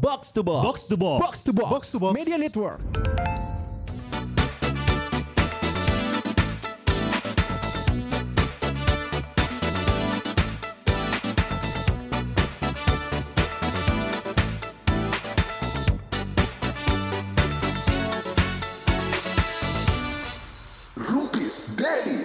[0.00, 0.64] Box to Box.
[0.64, 1.20] Box to Box.
[1.20, 1.70] Box to box.
[1.70, 2.14] Box to box.
[2.16, 2.80] Media Network.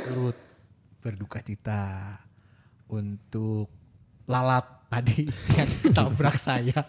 [0.05, 0.37] turut
[1.03, 2.23] berduka cita
[2.87, 3.67] untuk
[4.31, 5.27] lalat tadi
[5.59, 6.87] yang tabrak saya.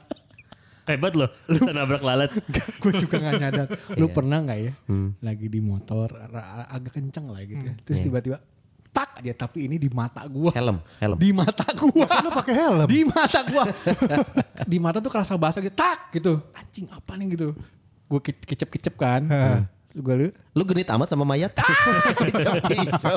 [0.87, 2.31] Hebat loh, bisa nabrak lalat.
[2.83, 3.67] gue juga gak nyadar.
[3.95, 5.19] Lu pernah nggak ya Hmm.
[5.19, 6.15] lagi di motor
[6.67, 7.75] agak kenceng lah gitu ya.
[7.75, 7.83] Hmm.
[7.83, 8.07] Terus Iya.
[8.07, 8.39] tiba-tiba
[8.89, 10.49] tak aja tapi ini di mata gua.
[10.51, 11.19] Helm, helm.
[11.19, 12.07] Di mata gua.
[12.23, 12.87] Lu pakai helm.
[12.87, 13.65] Di mata gua.
[14.73, 15.75] di mata tuh kerasa basah gitu.
[15.75, 16.41] Tak gitu.
[16.55, 17.53] Anjing apa nih gitu.
[18.07, 19.27] Gue kecep-kecep kan.
[19.27, 21.53] Terus gue lu Lu genit amat sama mayat.
[22.21, 23.17] Kicau-kicau.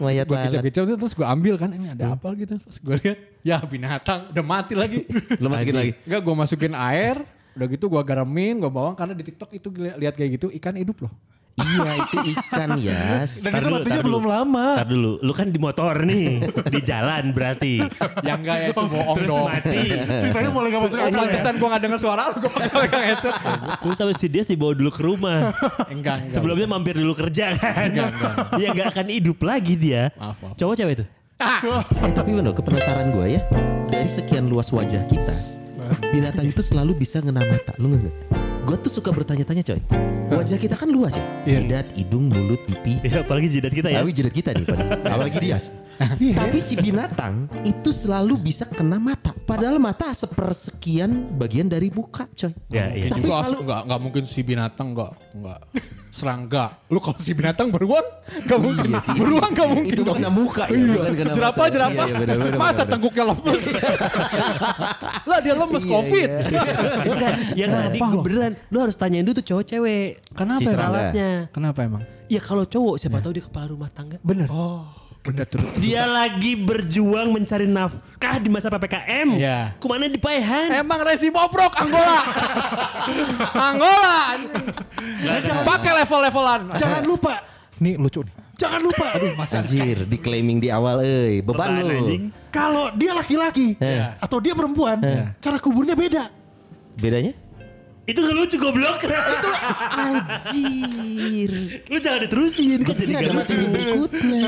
[0.00, 0.96] mayat gue lalat.
[1.00, 2.60] terus gue ambil kan ini ada apa gitu.
[2.60, 5.08] Terus gue lihat ya binatang udah mati lagi.
[5.42, 5.92] Lu masukin lagi?
[6.04, 7.16] Enggak gue masukin air.
[7.54, 10.74] Udah gitu gue garamin, gue bawang karena di TikTok itu li- lihat kayak gitu ikan
[10.74, 11.12] hidup loh.
[11.54, 13.38] Iya itu ikan Yas.
[13.38, 14.08] Dan Tar itu dulu, matinya tar dulu.
[14.10, 14.66] belum lama.
[14.74, 17.74] Ntar dulu, lu kan di motor nih, di jalan berarti.
[18.26, 19.46] yang enggak ya itu bohong Terus dong.
[19.46, 19.78] mati.
[20.18, 21.18] Ceritanya mulai gak masuk akal ya.
[21.22, 23.34] pantesan gue gak denger suara lu, gue pakai headset.
[23.80, 25.54] Terus sampai si Dias dibawa dulu ke rumah.
[25.88, 26.34] Enggak, enggak.
[26.34, 27.86] Sebelumnya mampir dulu kerja kan.
[27.86, 28.34] Enggak, enggak.
[28.58, 30.02] Ya gak akan hidup lagi dia.
[30.18, 30.54] Maaf, maaf.
[30.58, 31.04] Cowok cewek itu?
[32.00, 33.40] Eh tapi bener kepenasaran gue ya.
[33.86, 35.34] Dari sekian luas wajah kita.
[36.10, 37.78] Binatang itu selalu bisa ngena mata.
[37.78, 38.42] Lu nggak?
[38.64, 39.80] Gue tuh suka bertanya-tanya coy.
[40.24, 41.24] Wajah kita kan luas ya.
[41.44, 41.60] Iya.
[41.60, 42.96] Jidat, hidung, mulut, pipi.
[43.04, 44.00] Ya apalagi jidat kita ya.
[44.00, 44.66] Tahu jidat kita nih.
[45.04, 45.58] Apalagi dia.
[46.34, 49.30] Tapi si binatang itu selalu bisa kena mata.
[49.36, 52.50] Padahal mata sepersekian bagian dari muka coy.
[52.68, 53.04] Ya, iya.
[53.04, 55.60] Mungkin Tapi juga selalu- enggak, enggak mungkin si binatang enggak, enggak.
[56.10, 56.64] Serangga.
[56.88, 58.88] Lu kalau si binatang beruang, enggak mungkin.
[58.88, 59.12] Iya sih.
[59.14, 59.92] Beruang enggak mungkin.
[59.92, 60.16] Itu dong.
[60.16, 60.88] kena muka ya, Iya.
[60.88, 61.92] bukan kena jerapah, jerapah.
[62.00, 62.90] Iya, iya, benar, benar, Masa benar.
[62.90, 63.64] tengkuknya lemes?
[65.30, 66.30] lah dia lemes Iya, covid.
[67.04, 68.42] Enggak, yang tadi Kenapa gue lo?
[68.68, 70.08] Lu harus tanyain dulu tuh cowok cewek.
[70.32, 70.90] Kenapa Si serangga.
[71.10, 71.30] Alatnya.
[71.50, 72.02] Kenapa emang?
[72.26, 74.16] Ya kalau cowok siapa tahu dia kepala rumah tangga.
[74.20, 74.48] Bener.
[74.48, 74.88] Oh,
[75.20, 75.76] kita terus.
[75.76, 79.28] Dia lagi berjuang mencari nafkah di masa PPKM.
[79.36, 79.58] Iya.
[79.74, 80.72] Ke mana di Paehan?
[80.74, 82.18] Emang resi bobrok Angola.
[83.72, 84.16] Angola.
[85.64, 86.60] Pakai level-levelan.
[86.76, 87.34] Jangan lupa.
[87.78, 88.34] Nih lucu nih.
[88.54, 89.06] Jangan lupa.
[89.50, 91.42] Anjir, di claiming di awal euy.
[91.42, 92.30] Beban, Beban, lu.
[92.48, 93.98] Kalau dia laki-laki Eh.
[94.22, 95.02] atau dia perempuan,
[95.42, 96.30] cara kuburnya beda.
[96.94, 97.34] Bedanya?
[98.04, 99.00] Itu gak lucu goblok.
[99.00, 99.50] Itu
[99.96, 101.52] Anjir.
[101.88, 102.84] lu jangan diterusin.
[102.84, 103.54] Kan jadi ada lucu.
[103.64, 104.44] berikutnya.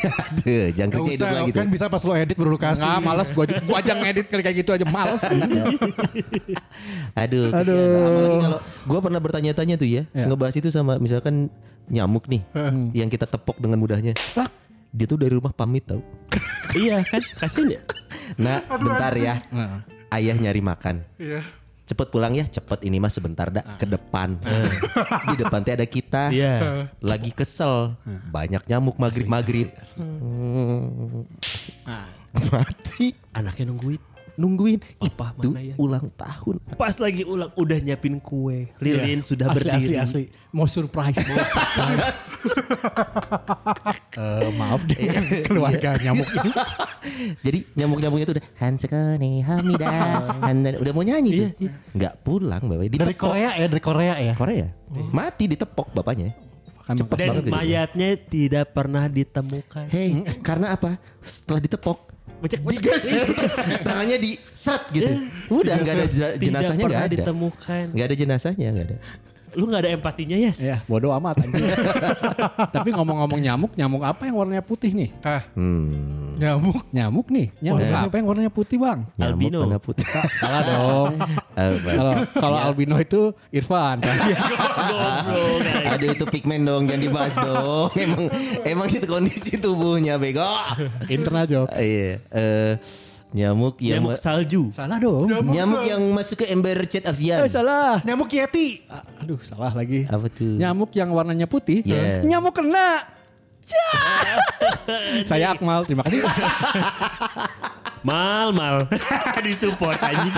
[0.00, 2.80] Aduh, jangan kerja hidup lagi kan bisa pas lo edit baru lu kasih.
[2.80, 5.20] Nggak, males gua, aja- gua aja ngedit kali kayak gitu aja males.
[7.16, 8.00] Aduh, Aduh.
[8.00, 11.52] Apalagi kalau gue pernah bertanya-tanya tuh ya, ngebahas itu sama misalkan
[11.90, 12.40] nyamuk nih,
[12.94, 14.16] yang kita tepok dengan mudahnya.
[14.90, 16.00] Dia tuh dari rumah pamit tau.
[16.72, 17.80] Iya kan, kasian ya.
[18.38, 19.38] Nah, bentar ya.
[20.10, 21.06] Ayah nyari makan.
[21.20, 21.42] Iya.
[21.90, 24.38] Cepet pulang ya, cepet ini mah sebentar dah ke depan.
[25.26, 26.30] Di depan teh ada kita.
[26.30, 26.86] Iya.
[27.02, 27.98] Lagi kesel,
[28.30, 29.66] banyak nyamuk maghrib maghrib.
[32.30, 33.10] Mati.
[33.34, 33.98] Anaknya nungguin.
[34.40, 35.74] Nungguin Apa itu mana ya?
[35.76, 36.64] ulang tahun.
[36.72, 38.72] Pas lagi ulang udah nyiapin kue.
[38.80, 39.94] Lilin sudah asli, berdiri.
[39.94, 40.24] Asli, asli.
[40.50, 41.20] Mau surprise.
[44.10, 44.96] Eh, maaf deh
[45.44, 46.50] keluarga nyamuk ini.
[47.46, 49.86] Jadi nyamuk-nyamuknya tuh udah Hansekone Hamida
[50.46, 51.48] Handa- udah mau nyanyi tuh.
[51.94, 52.80] Nggak pulang bapak.
[52.82, 53.30] Dari Ditepok.
[53.30, 54.32] Korea ya, dari Korea ya.
[54.34, 54.66] Korea.
[55.10, 56.34] Mati ditepok bapaknya.
[56.90, 57.54] Cepet Dan banget gitu.
[57.54, 59.86] mayatnya tidak pernah ditemukan.
[59.86, 60.10] Hei,
[60.42, 60.98] karena apa?
[61.22, 62.09] Setelah ditepok
[62.40, 63.04] Becek digas
[63.86, 65.28] tangannya di set gitu.
[65.52, 66.06] Udah nggak ada
[66.40, 67.16] jenazahnya pernah nggak ada.
[67.20, 67.84] ditemukan.
[67.92, 68.96] Nggak ada jenazahnya nggak ada.
[69.54, 70.52] Lu nggak ada empatinya ya?
[70.56, 71.66] Ya, bodoh amat anjing.
[72.74, 75.10] Tapi ngomong-ngomong nyamuk, nyamuk apa yang warnanya putih nih?
[75.20, 76.38] Ah, Hmm.
[76.38, 76.86] nyamuk.
[76.90, 77.50] Nyamuk nih.
[77.58, 79.10] Nyamuk apa yang warnanya putih, Bang?
[79.14, 79.58] Nyamuk Albino.
[79.64, 80.06] warna putih.
[80.36, 81.12] Salah dong.
[81.82, 84.00] Kalau kalau albino itu Irfan.
[84.04, 85.18] Goblok.
[85.90, 87.90] Aduh itu pigmen dong jangan dibahas dong.
[87.94, 88.24] Emang
[88.62, 90.46] emang itu kondisi tubuhnya bego.
[91.06, 91.76] Internal jokes.
[91.76, 92.22] Iya.
[92.30, 92.72] Eh,
[93.30, 94.62] nyamuk yang Nyamuk salju.
[94.74, 95.30] Salah dong.
[95.30, 97.42] nyamuk yang masuk ke ember cat avian.
[97.42, 98.02] Eh, salah.
[98.02, 98.82] Nyamuk Yeti.
[98.90, 100.06] Ah, Aduh, salah lagi.
[100.10, 100.58] Apa tuh?
[100.58, 101.82] Nyamuk yang warnanya putih.
[101.86, 102.26] Iya.
[102.26, 102.98] Nyamuk kena.
[103.70, 103.90] Ya.
[105.30, 106.26] Saya Akmal, terima kasih.
[108.00, 108.88] Mal mal.
[109.44, 110.32] Disupport anjing.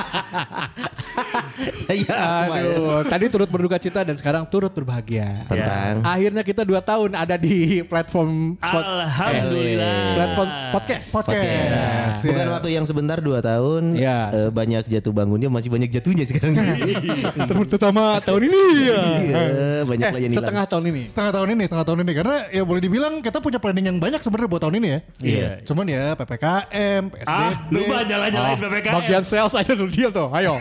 [1.75, 2.15] Saya
[2.47, 2.59] Akmal.
[2.65, 5.47] Aduh, tadi turut berduka cita dan sekarang turut berbahagia.
[5.47, 9.99] Tentang Akhirnya kita dua tahun ada di platform spot- Alhamdulillah.
[10.17, 11.07] platform podcast.
[11.13, 12.23] Podcast.
[12.25, 12.51] Bukan ya.
[12.51, 14.19] waktu yang sebentar dua tahun Iya.
[14.33, 16.55] eh, banyak jatuh bangunnya masih banyak jatuhnya sekarang.
[17.69, 19.03] Terutama tahun ini ya.
[19.21, 19.43] Iya,
[19.85, 20.35] banyak Eh, hilang.
[20.35, 21.03] setengah tahun ini.
[21.07, 24.19] Setengah tahun ini, setengah tahun ini karena ya boleh dibilang kita punya planning yang banyak
[24.19, 24.99] sebenarnya buat tahun ini ya.
[25.21, 25.49] Iya.
[25.63, 27.52] Cuman ya PPKM, PSBB.
[27.53, 28.95] Ah, lu mah nyala-nyalain Ah, PPKM.
[28.97, 30.57] Bagian sales aja dulu dia tuh, ayo.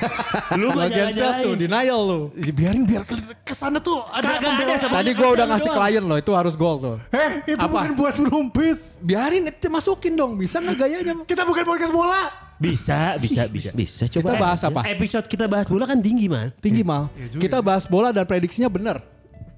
[0.56, 2.20] Lu mah bagian sales tuh, denial lu.
[2.36, 5.70] Ya, biarin biar ke- ke sana tuh ada Kagak ada sama- Tadi gua udah ngasih
[5.70, 6.98] klien loh, itu harus goal tuh.
[7.10, 7.72] Eh, itu Apa?
[7.72, 9.00] bukan buat merumpis.
[9.00, 11.14] Biarin itu masukin dong, bisa nggak gayanya?
[11.24, 12.24] Kita bukan podcast bola.
[12.58, 13.74] Bisa, bisa, bisa.
[13.74, 14.54] Bisa Kita coba.
[14.54, 14.86] bahas apa?
[14.86, 16.54] Episode kita bahas bola kan tinggi, Man.
[16.56, 17.10] Tinggi mal.
[17.34, 19.02] Kita bahas bola dan prediksinya bener.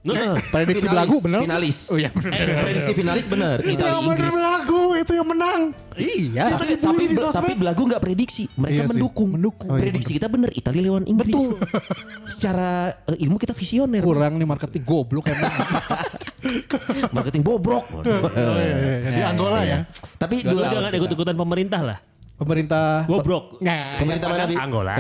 [0.04, 1.48] Nah, Prediksi belagu bener.
[1.48, 1.88] Finalis.
[1.88, 2.36] Oh iya bener.
[2.36, 3.64] Eh, prediksi finalis benar.
[3.64, 4.36] Italia Yang bener Inggris.
[4.36, 5.62] lagu itu yang menang.
[5.96, 6.44] Iya.
[6.52, 8.90] Tapi tapi, tapi belagu nggak prediksi, mereka Iya sih.
[8.92, 9.30] mendukung.
[9.32, 9.70] Mendukung.
[9.72, 11.32] Oh, iya, prediksi kita benar Italia lawan Inggris.
[11.32, 11.56] Betul.
[12.36, 12.70] Secara
[13.08, 14.04] eh, ilmu kita visioner.
[14.04, 15.56] Kurang nih marketing goblok emang.
[17.16, 17.88] Marketing bobrok.
[18.04, 19.08] Oh, iya.
[19.08, 19.88] Di Angola ya.
[20.18, 21.98] Tapi lu dua jangan ikut-ikutan pemerintah lah.
[22.34, 23.06] Pemerintah.
[23.06, 23.62] Bobrok.
[23.62, 24.58] Nah, Pemerintah mana Bi?
[24.58, 24.98] Angola.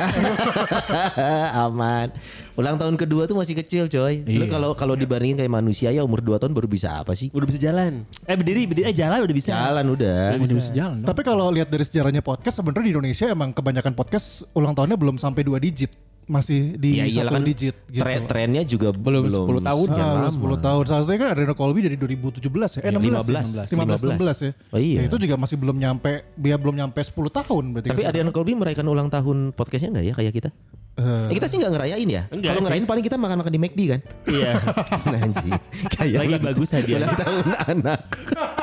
[1.65, 2.13] Aman.
[2.53, 4.21] Ulang tahun kedua tuh masih kecil coy.
[4.21, 7.33] Lu kalau kalau dibandingin kayak manusia ya umur 2 tahun baru bisa apa sih?
[7.33, 8.05] Udah bisa jalan.
[8.29, 9.49] Eh berdiri, berdiri eh jalan udah bisa.
[9.49, 10.37] Jalan udah.
[10.37, 11.01] udah bisa jalan.
[11.01, 11.09] dong.
[11.09, 15.17] Tapi kalau lihat dari sejarahnya podcast sebenarnya di Indonesia emang kebanyakan podcast ulang tahunnya belum
[15.17, 16.12] sampai dua digit.
[16.23, 17.99] Masih di Ya satu kan digit gitu.
[17.99, 20.83] tren- trennya juga Belum belum 10 tahun yang Ah, udah 10 tahun.
[20.85, 22.81] Salah satunya kan Adriano Colby dari 2017 ya.
[22.81, 24.51] Eh 16 15, 15 16 ya.
[24.69, 24.99] Oh iya.
[24.99, 27.89] Ya, itu juga masih belum nyampe dia belum nyampe 10 tahun berarti.
[27.89, 28.09] Tapi kan.
[28.09, 30.49] Adrian Colby merayakan ulang tahun podcastnya nggak ya kayak kita?
[30.93, 32.23] Eh, Eh, kita sih nggak ngerayain ya.
[32.29, 33.99] Enggak Kalau ngerayain paling kita makan-makan di McD kan.
[34.25, 34.51] Iya.
[35.25, 35.53] Anjing.
[35.89, 36.97] Kayak Lagi bagus hadiah.
[37.01, 37.99] Ulang tahun anak.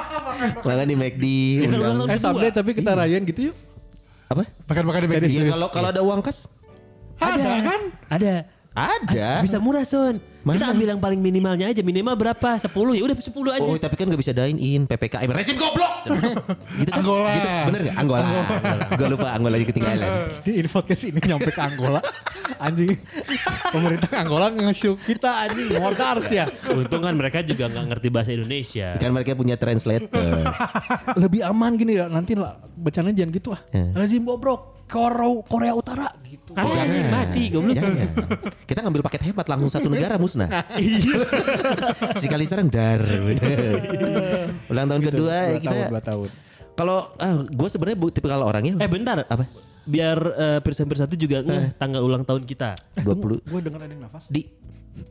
[0.64, 1.24] makan di McD.
[1.60, 1.68] Ya,
[2.06, 2.56] Eh someday kedua.
[2.56, 3.56] tapi kita rayain gitu yuk.
[4.30, 4.46] Apa?
[4.46, 5.24] Makan-makan di McD.
[5.28, 6.46] Iya kalau kalau ada uang kas
[7.20, 7.80] Ada kan?
[8.08, 8.34] Ada.
[8.74, 9.28] ada.
[9.44, 10.16] Bisa murah, Son.
[10.40, 11.84] Kita ambil yang paling minimalnya aja.
[11.84, 12.56] Minimal berapa?
[12.56, 13.68] 10 ya udah 10 aja.
[13.68, 15.92] Oh tapi kan gak bisa dine in PPKM Resim goblok
[16.80, 17.04] gitu kan?
[17.04, 17.28] Angola.
[17.36, 17.96] gitu, Bener gak?
[18.00, 18.26] Angola,
[18.96, 20.00] Gue lupa Angola ketinggalan
[20.48, 22.00] Ini podcast ini nyampe ke Angola.
[22.56, 22.96] Anjing.
[23.68, 25.76] Pemerintah Angola nge-show kita anjing.
[25.76, 26.48] Mortars ya.
[26.72, 28.96] Untung kan mereka juga nggak ngerti bahasa Indonesia.
[28.96, 30.08] Kan mereka punya translator
[31.20, 32.08] Lebih aman gini ya.
[32.08, 33.60] Nanti lah becananya jangan gitu ah.
[33.76, 33.92] Eh.
[33.92, 34.79] Rezim bobrok.
[34.90, 36.50] Korea, Korea Utara gitu.
[36.52, 37.78] Ah, anjing, mati goblok.
[37.78, 38.10] Jangan
[38.66, 41.22] Kita ngambil paket hemat langsung satu negara musnah Iya.
[42.16, 42.98] Sekali serang dar.
[44.66, 46.28] Ulang tahun kedua Dua kita tahun, dua tahun.
[46.74, 49.22] Kalau ah, gue sebenarnya bu- tipe kalau orangnya Eh bentar.
[49.22, 49.44] Apa?
[49.84, 52.74] Biar eh, Pirsan Pirsatu juga ngeh tanggal ulang tahun kita.
[53.00, 54.26] 20 Gue denger ada yang nafas.
[54.26, 54.42] di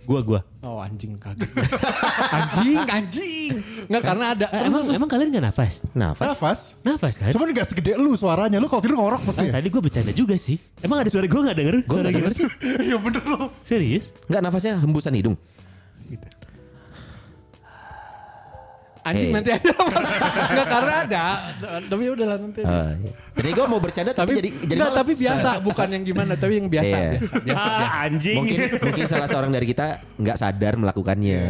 [0.05, 0.39] Gua gua.
[0.59, 1.49] Oh anjing kaget.
[2.37, 3.53] anjing, anjing.
[3.87, 4.45] Enggak karena ada.
[4.51, 5.73] Eh, emang emang kalian nggak nafas?
[5.93, 6.27] nafas.
[6.27, 6.59] Nafas.
[6.81, 7.31] Nafas kan?
[7.31, 8.57] Cuman gak segede lu suaranya.
[8.57, 9.53] Lu kalau tidur ngorok pasti ya?
[9.55, 10.57] tadi gue bercanda juga sih.
[10.81, 11.75] Emang ada suara gue gak denger?
[11.85, 12.41] Gue Suara nggak denger gitu?
[12.41, 12.47] sih.
[12.89, 13.39] Iya bener lu.
[13.63, 14.05] Serius?
[14.27, 15.35] Nggak nafasnya hembusan hidung.
[18.99, 19.33] Anjing Eh.
[19.33, 19.71] nanti aja.
[20.49, 21.25] Enggak karena ada.
[21.81, 22.61] Tapi udah lah nanti.
[22.61, 23.11] Iya.
[23.33, 26.53] Jadi gue mau bercanda tapi, tapi jadi jadi enggak, tapi biasa bukan yang gimana tapi
[26.59, 27.09] yang biasa Iya.
[27.15, 27.97] biasa, biasa, ah, biasa.
[28.03, 28.37] anjing.
[28.37, 29.85] Mungkin mungkin salah seorang dari kita
[30.15, 31.41] nggak sadar melakukannya.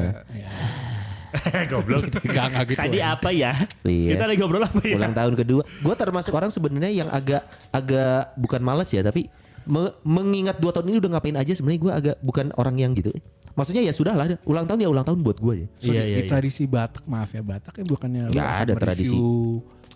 [1.69, 2.09] Goblok.
[2.25, 2.79] Enggak enggak gitu.
[2.81, 3.53] Tadi apa ya?
[3.85, 4.09] Iya.
[4.17, 4.95] Kita lagi ngobrol apa ya?
[4.97, 5.61] Ulang tahun kedua.
[5.65, 9.29] Gue termasuk orang sebenarnya yang agak agak bukan malas ya, tapi
[9.65, 13.11] me- mengingat dua tahun ini udah ngapain aja sebenarnya gue agak bukan orang yang gitu.
[13.53, 15.67] Maksudnya ya sudah lah, ulang tahun ya ulang tahun buat gue ya.
[15.77, 16.29] So, Iya, di, iya, di iya.
[16.29, 19.17] tradisi Batak maaf ya Batak ya bukannya Nggak akan ada tradisi.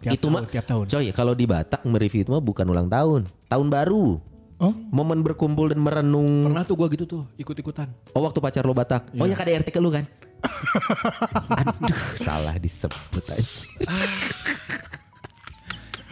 [0.03, 0.85] Tiap itu mah tiap tahun.
[0.89, 4.19] Coy, kalau di Batak mereview itu mah bukan ulang tahun, tahun baru.
[4.59, 4.73] Oh?
[4.89, 6.43] Momen berkumpul dan merenung.
[6.45, 7.87] Pernah tuh gua gitu tuh ikut-ikutan.
[8.11, 9.15] Oh waktu pacar lo Batak.
[9.15, 9.35] Oh Iya.
[9.35, 10.03] ya KDRT ke lu kan?
[11.55, 13.47] Aduh, salah disebut aja.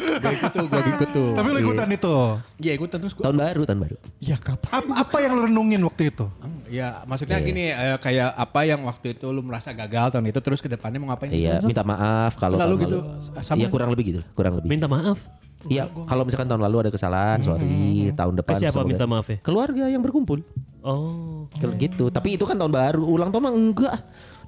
[0.01, 1.29] Gua ikut tuh, gua ikut tuh.
[1.33, 2.15] Tapi lu ikutan itu.
[2.57, 3.23] Iya ikutan terus gua.
[3.25, 3.95] Tahun baru, tahun baru.
[4.17, 4.69] Ya kapan?
[4.73, 6.25] Apa, apa yang lu renungin waktu itu?
[6.67, 10.59] Ya maksudnya gini eh, kayak apa yang waktu itu lu merasa gagal tahun itu terus
[10.59, 11.29] ke depannya mau ngapain?
[11.29, 11.67] Iya, gitu.
[11.67, 12.97] minta maaf kalau tahun gitu.
[12.99, 13.41] lalu.
[13.41, 14.67] Sama- Iya, kurang lebih gitu, kurang lebih.
[14.67, 15.19] Minta maaf.
[15.61, 19.27] Iya, kalau misalkan tahun lalu ada kesalahan, sorry, tahun depan Ke siapa semoga- minta maaf
[19.27, 19.37] ya?
[19.39, 20.41] Keluarga yang berkumpul.
[20.81, 21.45] Oh.
[21.53, 22.09] Kalau gitu.
[22.09, 23.95] Tapi itu kan tahun baru, ulang tahun mah enggak.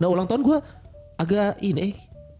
[0.02, 0.58] Nah, ulang tahun gua
[1.16, 1.94] agak ini eh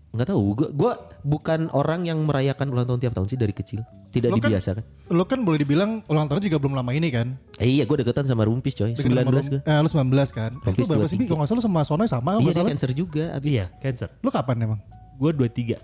[0.10, 0.42] nggak tahu.
[0.56, 0.92] Gua, gua
[1.24, 3.82] bukan orang yang merayakan ulang tahun tiap tahun sih dari kecil.
[4.12, 4.84] Tidak Lo kan- dibiasakan.
[5.10, 7.34] Lu kan boleh dibilang ulang tahun juga belum lama ini kan?
[7.58, 8.94] Eh, iya, gue deketan sama Rumpis coy.
[8.94, 9.60] 19 Dengan gue.
[9.64, 10.52] Eh, lu 19 kan?
[10.60, 11.18] Rompis lu berapa sih?
[11.18, 11.26] Bi?
[11.26, 11.28] 23.
[11.28, 13.26] Kalau nggak salah sama Sonoy sama Iya, dia cancer juga.
[13.32, 13.48] Abi.
[13.56, 14.12] Iya, cancer.
[14.20, 14.80] Lu kapan emang?
[15.16, 15.80] Gue 23.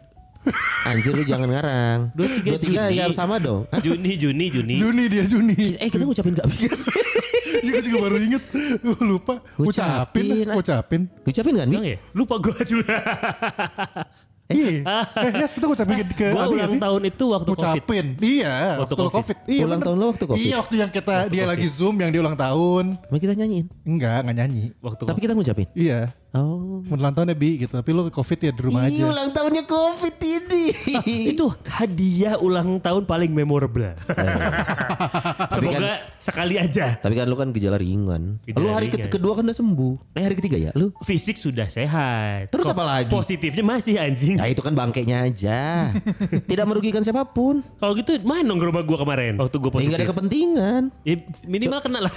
[0.81, 1.99] Anjir lu jangan ngarang.
[2.15, 3.13] 23 23 ya Juni.
[3.13, 3.67] sama dong.
[3.67, 3.81] Hah?
[3.85, 4.75] Juni, Juni, Juni.
[4.77, 5.75] Juni dia Juni.
[5.75, 6.87] Eh, kita ngucapin gak bigas.
[7.59, 8.43] Iya gue juga baru inget.
[8.79, 9.43] Gue lupa.
[9.57, 10.47] Ucapin, Ucapin.
[10.55, 11.01] Ucapin.
[11.27, 11.97] Ngucapin kan, ya?
[12.13, 12.95] Lupa gue juga.
[14.49, 14.81] Iya.
[14.81, 16.81] Eh, yes, kita ngucapin ke, ke Gua ulang sih?
[16.81, 17.69] tahun itu waktu covid.
[17.69, 18.05] Ngucapin.
[18.17, 19.13] Iya, Waktu waktu, Covid.
[19.13, 19.37] Covid.
[19.45, 19.85] Iya, Ulang bener.
[19.85, 20.41] tahun lo waktu Covid?
[20.41, 22.85] Iya, waktu yang kita dia lagi Zoom yang dia ulang tahun.
[22.97, 23.65] Mau kita nyanyiin.
[23.85, 24.63] Enggak, enggak nyanyi.
[24.81, 25.67] Waktu Tapi kita ngucapin.
[25.77, 25.99] Iya.
[26.29, 26.85] Oh.
[26.85, 29.01] Ulang tahunnya Bi gitu, tapi lu Covid ya di rumah aja.
[29.03, 30.63] ulang tahunnya Covid ini.
[31.33, 33.97] itu hadiah ulang tahun paling memorable.
[35.49, 36.95] Semoga sekali aja.
[36.95, 38.37] Tapi kan lu kan gejala ringan.
[38.43, 39.09] Gejala lu hari ke- ringan.
[39.09, 39.93] kedua kan udah sembuh.
[40.13, 40.93] Eh hari ketiga ya lu?
[41.01, 42.49] Fisik sudah sehat.
[42.49, 43.09] Terus Kok apa lagi?
[43.09, 44.37] Positifnya masih anjing.
[44.37, 45.89] Ya itu kan bangkainya aja.
[46.49, 47.65] Tidak merugikan siapa pun.
[47.75, 49.33] Kalau gitu main dong ke rumah gua kemarin.
[49.33, 49.89] Waktu gua Ya, positif.
[49.89, 50.81] nggak ada kepentingan.
[51.01, 52.13] Ya, minimal kena lah.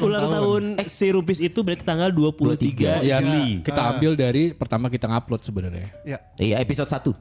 [0.00, 3.60] ulang tahun si Rupis itu berarti tanggal 23 Ya, Juli.
[3.60, 5.88] kita ambil dari pertama kita ngupload sebenarnya.
[6.02, 6.18] Ya.
[6.36, 7.12] Iya episode 1.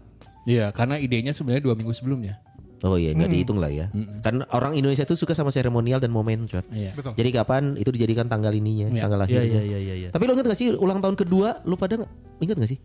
[0.46, 2.40] Iya, karena idenya sebenarnya dua minggu sebelumnya.
[2.80, 3.92] Oh iya nggak dihitung lah ya.
[4.20, 6.64] Kan orang Indonesia tuh suka sama seremonial dan momen, Cot.
[6.70, 6.96] Iya.
[6.96, 7.12] Betul.
[7.14, 9.04] Jadi kapan itu dijadikan tanggal ininya, Iya.
[9.04, 9.52] tanggal Iya lahirnya.
[9.52, 9.96] iya iya iya.
[9.98, 10.10] iya.
[10.10, 12.00] Tapi lo inget gak sih ulang tahun kedua lu pada
[12.40, 12.80] inget gak sih?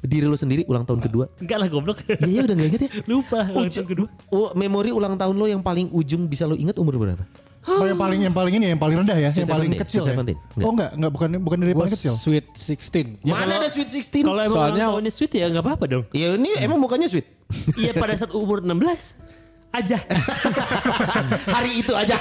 [0.00, 1.24] Diri lu sendiri ulang tahun kedua.
[1.36, 2.04] Enggak lah goblok.
[2.04, 2.90] Iya iya udah gak inget ya?
[3.10, 4.08] Lupa ulang Uju- tahun kedua.
[4.28, 7.24] Oh, memori ulang tahun lo yang paling ujung bisa lo inget umur berapa?
[7.60, 10.02] Oh, yang paling yang paling ini yang paling rendah ya, Sweet yang paling Seventeen, kecil
[10.02, 10.16] Sweet ya.
[10.16, 10.64] Enggak.
[10.64, 12.14] Oh enggak, enggak bukan bukan dari paling kecil.
[12.16, 13.20] Sweet 16.
[13.20, 14.24] Ya, Mana kalau- ada Sweet 16?
[14.24, 16.04] Kalau emang Soalnya- tahunnya sweet ya nggak apa-apa dong.
[16.10, 17.28] Ya ini emang mukanya sweet.
[17.76, 19.12] Iya pada saat umur 16
[19.70, 19.98] aja.
[21.54, 22.16] Hari itu aja.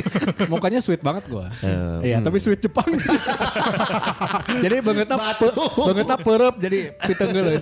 [0.52, 1.50] Mukanya sweet banget gua.
[1.58, 2.86] Eh, Iya, tapi sweet Jepang.
[4.60, 7.58] jadi bangetna pe- bangetna perep jadi pitenggeuleuh.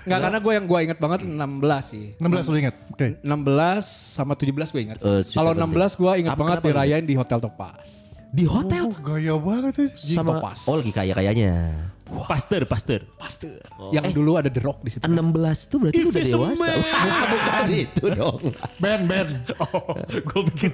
[0.00, 2.04] Enggak karena gue yang gue inget banget 16 sih.
[2.16, 2.74] 16 lu ingat.
[2.88, 3.06] Oke.
[3.20, 3.84] 16
[4.16, 4.98] sama 17 gue inget.
[4.98, 5.76] Eh, Sweet Kalau Seventeen.
[5.76, 7.86] 16 gue inget Apa- banget dirayain di Hotel Topaz.
[8.30, 9.86] Di hotel Oh, gaya banget ya.
[9.90, 10.62] sama Topaz.
[10.64, 11.12] oh lagi kaya
[12.10, 12.26] kayanya.
[12.26, 13.00] Pasteur, pasteur.
[13.14, 13.60] Pasteur.
[13.94, 15.02] Yang dulu ada The Rock di situ.
[15.06, 16.70] 16 tuh berarti lu udah dewasa.
[17.30, 18.42] Bukan, itu dong.
[18.82, 19.28] Ben, Ben.
[19.62, 20.70] Oh, gue pikir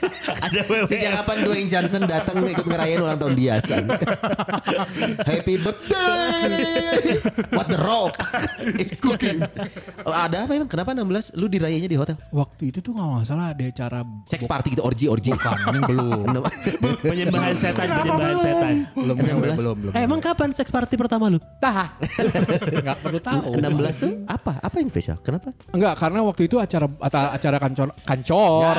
[0.46, 0.88] ada WWE.
[0.90, 3.86] Sejak kapan Dwayne Johnson datang ikut ngerayain ulang tahun dia San?
[5.30, 7.18] Happy birthday.
[7.54, 8.18] What the rock?
[8.76, 9.44] It's cooking.
[10.02, 10.68] Oh, ada apa emang?
[10.70, 12.16] Kenapa 16 lu dirayainnya di hotel?
[12.34, 15.30] Waktu itu tuh kalau nggak salah ada acara Sex party gitu orgy orgy.
[15.30, 16.24] Bukan, belum.
[17.04, 18.74] penyembahan setan, penyembahan setan.
[18.96, 19.60] belum, belum, 16.
[19.60, 19.76] belum.
[19.94, 21.36] Eh, emang kapan seks party pertama lu?
[21.58, 21.98] Tah.
[22.70, 23.58] Enggak perlu tahu.
[23.58, 23.66] 16
[23.98, 24.52] tuh apa?
[24.56, 25.18] Apa yang spesial?
[25.18, 25.52] Kenapa?
[25.70, 28.74] Enggak, karena waktu itu acara acara, acara kancor kancor.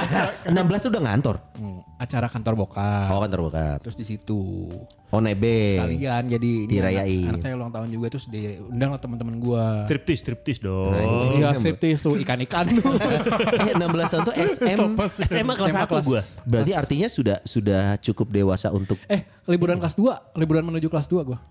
[0.48, 1.36] 16 tuh udah ngantor.
[1.54, 3.10] Hmm, acara kantor bokap.
[3.10, 3.78] Oh kantor bokap.
[3.82, 4.40] Terus di situ
[5.12, 5.76] Oh nebe.
[5.76, 7.28] sekalian jadi ini Dirayain.
[7.28, 9.84] Anak, anak saya ulang tahun juga terus diundang lah teman-teman gua.
[9.84, 10.96] Striptis, striptis dong.
[11.36, 12.96] Iya, striptis tuh ikan-ikan tuh.
[13.62, 14.80] Eh 16 tahun tuh SM.
[15.28, 16.22] SMA kelas SMA 1 kelas- gua.
[16.48, 21.28] Berarti artinya sudah sudah cukup dewasa untuk eh, liburan kelas 2, liburan menuju kelas 2
[21.28, 21.44] gua.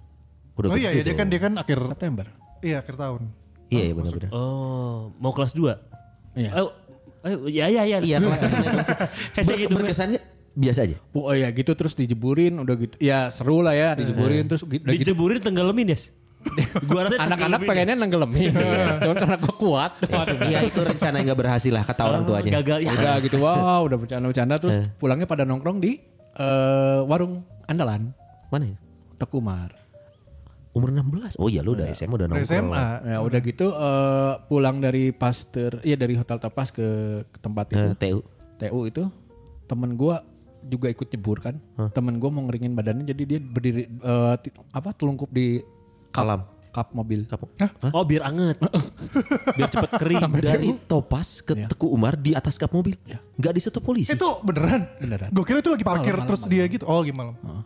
[0.60, 2.26] Udah Oh iya, gede ya, dia kan dia kan akhir September.
[2.60, 3.22] iya akhir tahun.
[3.70, 4.30] Iya iya benar-benar.
[4.34, 5.72] Oh, mau kelas 2?
[6.36, 6.50] Iya.
[6.58, 6.70] Oh,
[7.24, 7.98] oh, ya ya ya.
[8.02, 8.72] Iya kelas satu dua.
[9.46, 9.74] Ber- gitu.
[9.74, 10.20] berkesannya
[10.54, 10.96] biasa aja.
[11.14, 12.94] Oh iya gitu terus dijeburin udah gitu.
[12.98, 14.82] Ya seru lah ya dijeburin terus gitu.
[14.82, 15.02] udah gitu.
[15.10, 15.98] Dijeburin tenggelamin ya.
[16.88, 18.52] Gua rasa Anak-anak pengennya nenggelemin.
[19.06, 19.92] Cuman karena gua kuat.
[20.46, 22.52] Iya itu rencana yang gak berhasil lah kata orang tuanya.
[22.62, 22.90] Gagal ya.
[22.94, 25.98] Udah gitu wow udah bercanda-bercanda terus pulangnya pada nongkrong di
[26.38, 28.10] eh, warung andalan
[28.50, 28.78] Mana ya?
[29.14, 29.79] Tekumar.
[30.70, 31.34] Umur 16.
[31.36, 32.70] Oh iya lu udah SMA udah Dari nongkrong.
[32.70, 32.84] SMA.
[33.04, 36.86] Ya udah gitu eh, pulang dari Pasteur, iya dari Hotel Tapas ke,
[37.24, 38.18] ke tempat itu Eh, TU.
[38.56, 39.02] TU itu
[39.64, 40.22] temen gua
[40.62, 41.58] juga ikut nyebur kan.
[41.88, 45.58] Temen gua mau ngeringin badannya jadi dia berdiri eh, ti- apa telungkup di
[46.08, 46.40] kap, Kolam.
[46.70, 47.26] kap mobil.
[47.26, 47.46] Kamu.
[47.90, 48.62] Oh, biar anget.
[49.58, 50.22] biar cepet kering.
[50.36, 52.94] Dari Topas ke Teku Umar di atas kap mobil.
[53.34, 54.12] Gak disetop polisi.
[54.12, 54.86] Itu beneran?
[54.96, 55.28] Beneran.
[55.30, 56.84] Gue kira itu lagi parkir Malam, terus malam, dia gitu.
[56.84, 57.34] Oh gimana?
[57.36, 57.64] Malam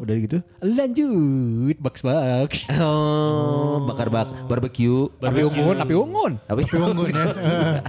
[0.00, 2.50] udah gitu lanjut box box.
[2.78, 5.10] Oh, bakar bak barbecue.
[5.18, 6.32] Api ungun, api ungun.
[6.40, 7.26] Tapi Unggun ya.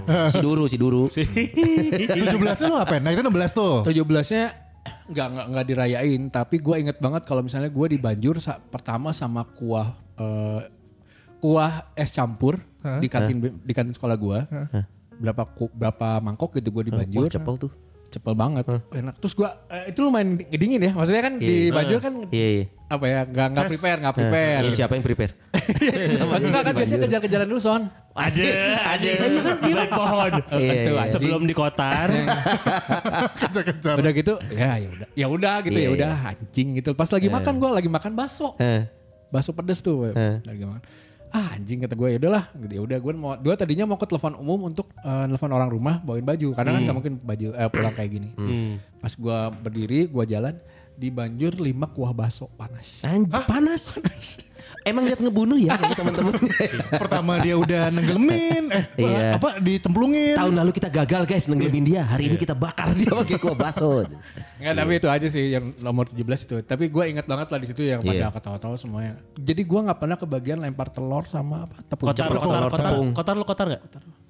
[0.32, 1.06] si duru, si duru.
[1.06, 2.18] 17
[2.60, 2.98] lu ngapain?
[2.98, 3.74] Nah itu 16 tuh.
[3.82, 4.44] 17-nya
[5.04, 9.10] nggak nggak nggak dirayain, tapi gue inget banget kalau misalnya gue di Banjur sa- pertama
[9.12, 10.60] sama kuah eh,
[11.38, 12.58] kuah es campur
[12.98, 14.38] di kantin di kantin sekolah gue.
[15.14, 17.30] Berapa ku- berapa mangkok gitu gue di Banjur.
[17.30, 17.72] cepel tuh.
[18.12, 19.16] Cepel banget, enak.
[19.16, 19.48] Terus gue
[19.88, 22.64] itu lumayan dingin ya, maksudnya kan di Banjur kan Iya iya.
[22.92, 24.60] apa ya nggak nggak prepare nggak prepare.
[24.62, 25.32] Iya, siapa yang prepare?
[26.32, 27.82] Maksudnya kan biasanya kejar-kejaran dulu son.
[28.12, 28.44] Ada.
[29.00, 30.32] Di balik pohon.
[30.52, 31.00] Iya, Itu iya.
[31.00, 31.14] anjing.
[31.16, 32.08] Sebelum dikotar.
[33.32, 33.94] Kejar-kejar.
[33.96, 36.90] Udah gitu, ya ya udah, ya udah gitu Iya, ya udah anjing gitu.
[36.92, 38.52] Pas lagi makan gue lagi makan bakso.
[38.60, 38.84] Eh,
[39.32, 40.44] bakso pedes tuh Eh.
[40.44, 40.82] lagi makan
[41.32, 42.44] ah anjing kata gue ya udahlah.
[42.68, 45.98] Ya udah gue mau gue tadinya mau ke telepon umum untuk eh, nelfon orang rumah
[45.98, 48.28] bawain baju karena kan nggak mungkin baju eh, pulang kayak gini.
[48.98, 50.54] Pas gue berdiri gue jalan
[50.92, 53.00] di banjur lima kuah bakso panas.
[53.82, 54.36] Anj- panas.
[54.82, 56.34] Emang lihat ngebunuh ya teman-teman.
[57.02, 59.38] Pertama dia udah nenggelemin, eh Iya.
[59.38, 60.34] apa dicemplungin.
[60.34, 62.02] Tahun lalu kita gagal guys nenggemin dia.
[62.02, 64.02] Hari ini kita bakar dia pakai kuah bakso.
[64.58, 66.56] Enggak, tapi itu aja sih yang nomor 17 itu.
[66.62, 68.28] Tapi gue ingat banget lah di situ yang pada Iya.
[68.30, 69.18] ketawa-tawa semuanya.
[69.34, 72.06] Jadi gue nggak pernah kebagian lempar telur sama apa tepung.
[72.08, 73.08] Kotar, kotar, kotar, tepung.
[73.12, 73.82] kotar lo kotar nggak?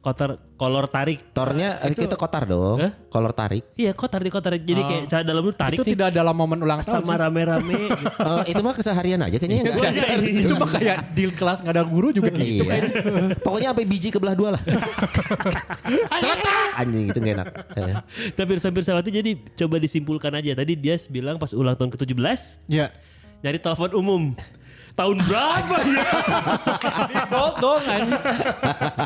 [0.03, 1.31] Kotar, kolor tarik.
[1.31, 2.81] Tornya eh, kita kotar dong.
[3.07, 3.71] Kolor tarik.
[3.73, 4.53] Iya kotar di kotar.
[4.55, 7.73] Jadi kayak cara dalam lu tarik itu nih tidak dalam momen ulang tahun sama rame-rame.
[7.89, 8.05] gitu.
[8.43, 9.63] Eh, itu mah keseharian aja kayaknya.
[10.43, 12.67] Itu mah kayak di kelas nggak ada guru juga gitu.
[12.67, 13.39] Iya.
[13.39, 14.63] Pokoknya sampai biji kebelah dua lah.
[16.11, 17.49] Seletak anjing itu gak enak.
[17.77, 17.95] Eh.
[18.35, 20.53] Tapi Pirsa Pirsawati jadi coba disimpulkan aja.
[20.57, 22.91] Tadi dia bilang pas ulang tahun ke-17 Ya.
[23.41, 24.23] nyari telepon umum.
[24.93, 26.05] Tahun berapa ya?
[27.33, 28.23] Dong anjing.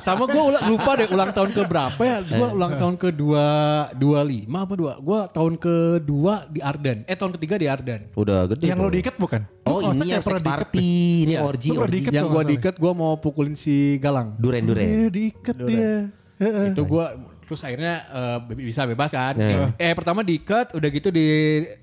[0.02, 2.18] Sama gue lupa deh ulang tahun ke berapa ya.
[2.26, 3.46] Gue ulang tahun ke dua,
[3.94, 4.92] dua lima apa dua.
[4.98, 7.06] Gue tahun kedua di Arden.
[7.06, 8.10] Eh tahun ketiga di Arden.
[8.18, 8.66] Udah gede.
[8.66, 9.42] Yang lo diikat bukan?
[9.66, 10.90] Oh ini yang pernah sex party.
[11.26, 11.70] Ini orgi.
[11.74, 14.34] diikat yang gue diikat gue mau pukulin si Galang.
[14.38, 14.86] Duren duren.
[14.86, 16.10] Iya, diikat dia.
[16.36, 16.76] Heeh.
[16.76, 17.06] itu gue
[17.46, 19.34] terus akhirnya eh, be- bisa bebas kan.
[19.34, 19.70] Iya.
[19.76, 21.26] Eh pertama diikat udah gitu di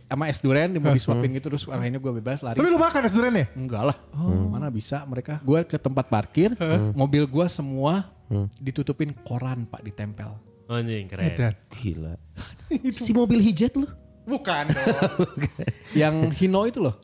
[0.06, 2.56] sama es duren mau disuapin gitu terus akhirnya gue bebas lari.
[2.56, 3.48] Tapi lu makan es durian ya?
[3.54, 3.98] Enggak lah,
[4.46, 5.40] mana bisa mereka.
[5.40, 6.52] Gue ke tempat parkir,
[6.92, 8.12] mobil gue semua
[8.58, 10.36] ditutupin koran pak ditempel.
[10.66, 11.28] Anjing keren.
[11.30, 11.54] Edan.
[11.72, 12.14] Gila.
[12.96, 13.88] si mobil hijet lu.
[14.24, 15.36] Bukan dong.
[16.00, 16.96] Yang Hino itu loh.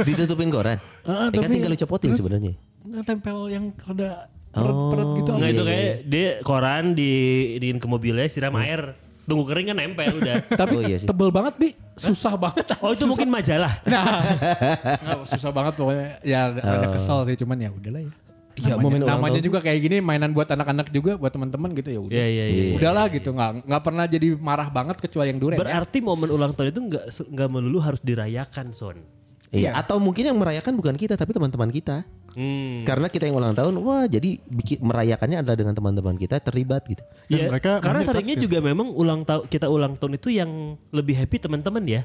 [0.00, 0.78] Ditutupin koran.
[1.02, 2.54] Ah, Eh, kan tapi- tinggal dicopotin sebenarnya.
[2.84, 4.62] Nggak tempel yang rada Oh.
[4.62, 5.30] peret-peret gitu.
[5.34, 7.12] Nggak itu kayak dia koran di
[7.58, 8.94] diin ke mobilnya siram air.
[9.24, 10.36] Tunggu kering kan nempel udah.
[10.60, 11.08] Tapi Oh, iya sih.
[11.08, 12.76] tebel banget bi, susah banget.
[12.78, 13.72] Oh itu mungkin majalah.
[15.02, 16.08] Nggak, susah banget pokoknya.
[16.20, 18.12] Ya ada kesel sih cuman ya udahlah ya.
[18.54, 21.90] Iya, namanya, momen ulang namanya juga kayak gini mainan buat anak-anak juga buat teman-teman gitu
[21.90, 22.14] ya udah.
[22.14, 22.62] Iya iya iya.
[22.78, 25.58] Udahlah gitu nggak nggak pernah jadi marah banget kecuali yang duren.
[25.58, 25.62] ya.
[25.66, 29.02] Berarti momen ulang tahun itu nggak nggak melulu harus dirayakan son.
[29.50, 29.74] Iya.
[29.74, 32.06] Atau mungkin yang merayakan bukan kita tapi teman-teman kita.
[32.34, 32.82] Hmm.
[32.82, 37.02] Karena kita yang ulang tahun, wah jadi bikin merayakannya adalah dengan teman-teman kita terlibat gitu.
[37.30, 40.50] Dan Ya, mereka karena seringnya juga memang ulang tahun kita ulang tahun itu yang
[40.90, 42.02] lebih happy teman-teman ya.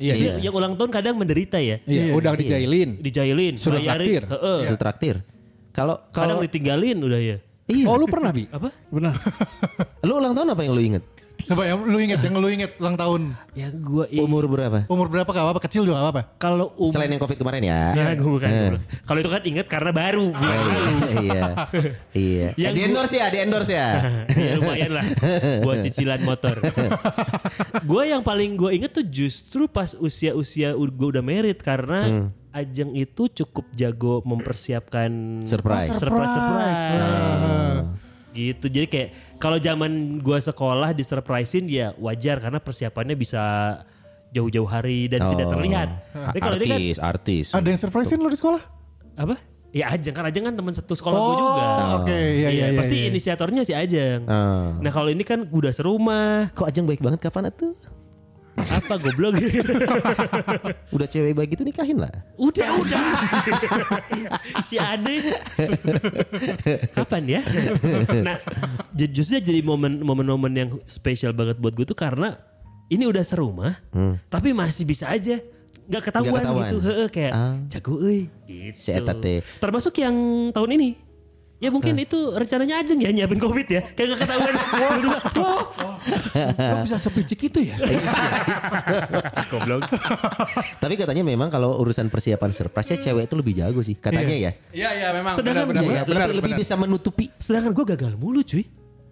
[0.00, 0.32] Iya, iya.
[0.48, 1.80] Yang ulang tahun kadang menderita ya.
[1.84, 3.00] Iya, udah dijailin.
[3.00, 4.24] Dijailin, Sudah traktir.
[4.24, 4.60] Heeh.
[4.64, 5.16] Itu traktir.
[5.70, 7.36] Kalau Kadang ditinggalin udah ya.
[7.68, 8.48] iya, Oh lu pernah bi?
[8.48, 8.72] Apa?
[8.90, 9.14] Benar.
[10.08, 11.04] lu ulang tahun apa yang lu inget?
[11.42, 13.22] Coba yang lu inget, yang lu inget ulang tahun.
[13.52, 14.84] Ya gua i- Umur berapa?
[14.86, 16.22] Umur berapa gak apa-apa, kecil juga gak apa-apa.
[16.36, 17.80] kalau um, Selain yang covid kemarin ya.
[17.92, 18.48] Nah, gua bukan.
[18.48, 18.70] Eh.
[19.02, 20.26] Kalau itu kan inget karena baru.
[20.28, 20.40] Oh,
[21.16, 21.42] iya, iya,
[22.12, 22.48] iya.
[22.62, 23.88] Yang di gua- endorse ya, di endorse ya.
[24.40, 25.04] ya lumayan lah
[25.60, 26.56] buat cicilan motor.
[27.90, 32.26] gue yang paling gue inget tuh justru pas usia-usia gue udah merit karena Hmm.
[32.50, 35.06] Ajeng itu cukup jago mempersiapkan
[35.44, 35.94] Surprise.
[35.94, 37.89] surprise, surprise.
[38.30, 38.66] Gitu.
[38.66, 43.42] Jadi kayak kalau zaman gue sekolah di surprisein ya wajar karena persiapannya bisa
[44.30, 45.52] jauh-jauh hari dan tidak Oh.
[45.52, 45.88] terlihat.
[46.12, 47.46] Tapi kalau ini kan artis, artis.
[47.50, 48.62] Ada yang surprisein lu di sekolah?
[49.16, 49.36] apa?
[49.70, 51.62] Ya Ajeng kan Ajeng kan teman satu sekolah gue Oh, juga.
[51.98, 52.10] oke.
[52.10, 53.06] Iya, iya, iya, pasti iya.
[53.06, 54.26] inisiatornya si Ajeng.
[54.26, 54.74] Ah.
[54.76, 57.74] Nah kalau ini kan udah serumah, Kok Ajeng baik banget kapan tuh?
[58.62, 59.32] Apa goblok?
[60.94, 62.12] Udah cewek baik gitu nikahin lah.
[62.34, 63.04] udah udah.
[64.60, 65.20] si Ade.
[66.90, 67.40] Kapan ya?
[68.20, 68.36] nah
[68.90, 72.36] ju- justru jadi momen momen-momen yang spesial banget buat gue tuh karena
[72.86, 73.78] ini udah serumah,
[74.26, 75.38] tapi masih bisa aja
[75.86, 76.64] nggak ketahuan, Nggak ketahuan.
[76.66, 76.78] gitu.
[76.82, 77.54] Heeh, kayak Ah.
[77.68, 78.78] jago euy gitu.
[78.78, 78.90] Si.
[79.58, 80.14] Termasuk yang
[80.50, 80.90] tahun ini.
[81.60, 83.84] Ya mungkin itu rencananya aja ya nyiapin covid ya.
[83.92, 84.54] Kayak gak ketahuan.
[85.44, 85.60] oh,
[86.56, 87.76] Kok bisa sepicik itu ya?
[89.52, 89.84] goblok.
[90.80, 93.92] Tapi katanya memang kalau urusan persiapan surprise ya cewek itu lebih jago sih.
[93.92, 94.50] Katanya ya.
[94.72, 95.36] Iya iya memang.
[95.36, 96.64] Sedangkan benar, Iya, benar, ya, benar, lebih, lebih benar.
[96.64, 97.26] bisa menutupi.
[97.36, 98.64] Sedangkan gue gagal mulu cuy.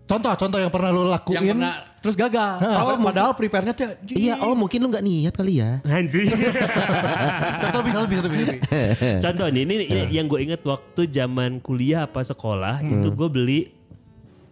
[0.09, 1.53] Contoh, contoh yang pernah lu Yang lakuin.
[1.53, 2.53] pernah terus gagal.
[2.65, 5.85] Oh, padahal prepare-nya tuh Iya, oh mungkin lu nggak niat kali ya.
[5.85, 6.33] Anjing.
[7.63, 8.59] Contoh bisa lebih, lebih, lebih.
[9.21, 13.61] Contoh nih, ini, ini yang gue inget waktu zaman kuliah apa sekolah itu gue beli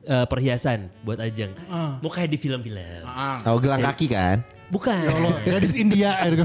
[0.05, 1.57] eh, perhiasan buat Ajeng.
[2.05, 3.09] Mau kayak di film-film.
[3.49, 4.45] Oh gelang kaki kan?
[4.69, 5.07] Bukan.
[5.47, 6.19] Gadis India.
[6.23, 6.37] air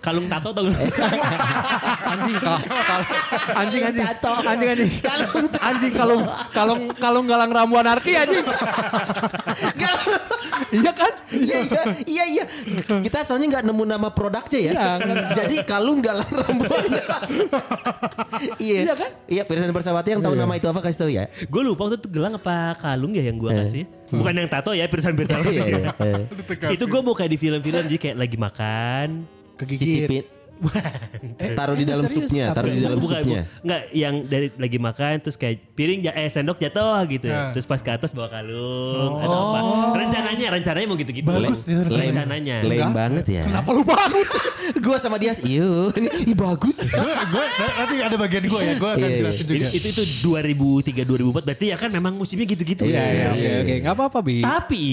[0.00, 0.80] Kalung tato tau gak?
[2.12, 3.06] anjing kal- kal-
[3.52, 4.90] anjing anjing anjing anjing
[5.60, 6.22] anjing kalung
[6.56, 8.44] kalung kalung galang ramuan arki anjing
[10.70, 12.44] iya kan Iya iya iya iya.
[13.06, 14.72] Kita soalnya nggak nemu nama produknya ya.
[14.74, 14.88] Iya,
[15.30, 16.90] Jadi kalung galang rambuan.
[18.58, 18.82] iya.
[18.82, 19.10] Iya kan?
[19.30, 21.30] Iya, Pirsan Bersawati yang tahu nama itu apa kasih tahu ya.
[21.30, 23.86] gue lupa waktu itu gelang apa kalung ya yang gue kasih.
[24.10, 25.38] Bukan yang tato ya, pirsan-pirsan.
[25.46, 25.90] Iya iya.
[26.02, 26.74] eh.
[26.74, 29.08] itu gue mau kayak di film-film jadi kayak lagi makan.
[29.66, 30.24] Sisipin.
[31.40, 32.28] Eh, taruh di dalam serius?
[32.28, 33.48] supnya, taruh di dalam Bukan, supnya.
[33.48, 37.32] bu- Enggak, yang dari lagi makan terus kayak piring eh sendok jatuh gitu.
[37.32, 37.48] Nah.
[37.48, 39.58] Terus pas ke atas bawa kalung atau apa.
[39.96, 41.24] Rencananya rencananya mau gitu-gitu.
[41.24, 42.04] Bagus ya rencananya.
[42.12, 42.56] rencananya.
[42.60, 43.42] Lame banget ya.
[43.48, 44.28] kenapa lu bagus
[44.84, 46.84] Gue sama dia, iya, ini ih, bagus.
[47.32, 47.44] gue
[47.74, 49.18] nanti ada bagian gue ya, gue akan Iya, iya.
[49.18, 49.68] jelasin juga.
[49.72, 52.84] itu itu 2003 2004 berarti ya kan memang musimnya gitu-gitu.
[52.84, 53.28] Iya, iya, ya.
[53.32, 53.74] oke, oke.
[53.80, 54.36] Nggak apa-apa, Bi.
[54.44, 54.84] Tapi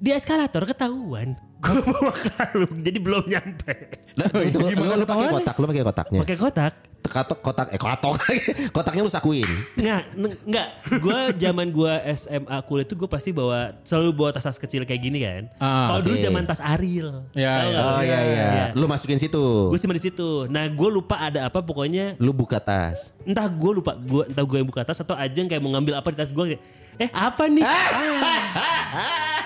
[0.00, 1.36] di eskalator ketahuan.
[1.60, 3.92] Gue bawa kalung jadi belum nyampe.
[4.16, 6.20] Nah, itu, lu, Gimana lu pakai kotak, lu pakai kotaknya.
[6.24, 6.74] Pakai kotak.
[7.00, 8.16] Kotak, kotak, eh kotak,
[8.76, 9.44] kotaknya lu sakuin.
[9.74, 10.02] Nggak,
[10.44, 10.68] nggak.
[11.00, 15.20] Gue zaman gue SMA kuliah tuh gue pasti bawa selalu bawa tas-tas kecil kayak gini
[15.20, 15.42] kan.
[15.56, 16.24] Ah, Kalau dulu oke.
[16.24, 17.24] zaman tas Ariel.
[17.32, 17.52] Iya, iya.
[17.66, 17.84] nggak?
[17.86, 19.44] Oh iya iya, lu masukin situ.
[19.68, 20.48] Gue simpan di situ.
[20.48, 23.12] Nah gue lupa ada apa pokoknya Lu buka tas.
[23.20, 26.08] entah gue lupa gue entah gue yang buka tas atau Ajeng kayak mau ngambil apa
[26.08, 26.56] di tas gue
[27.00, 27.64] eh apa nih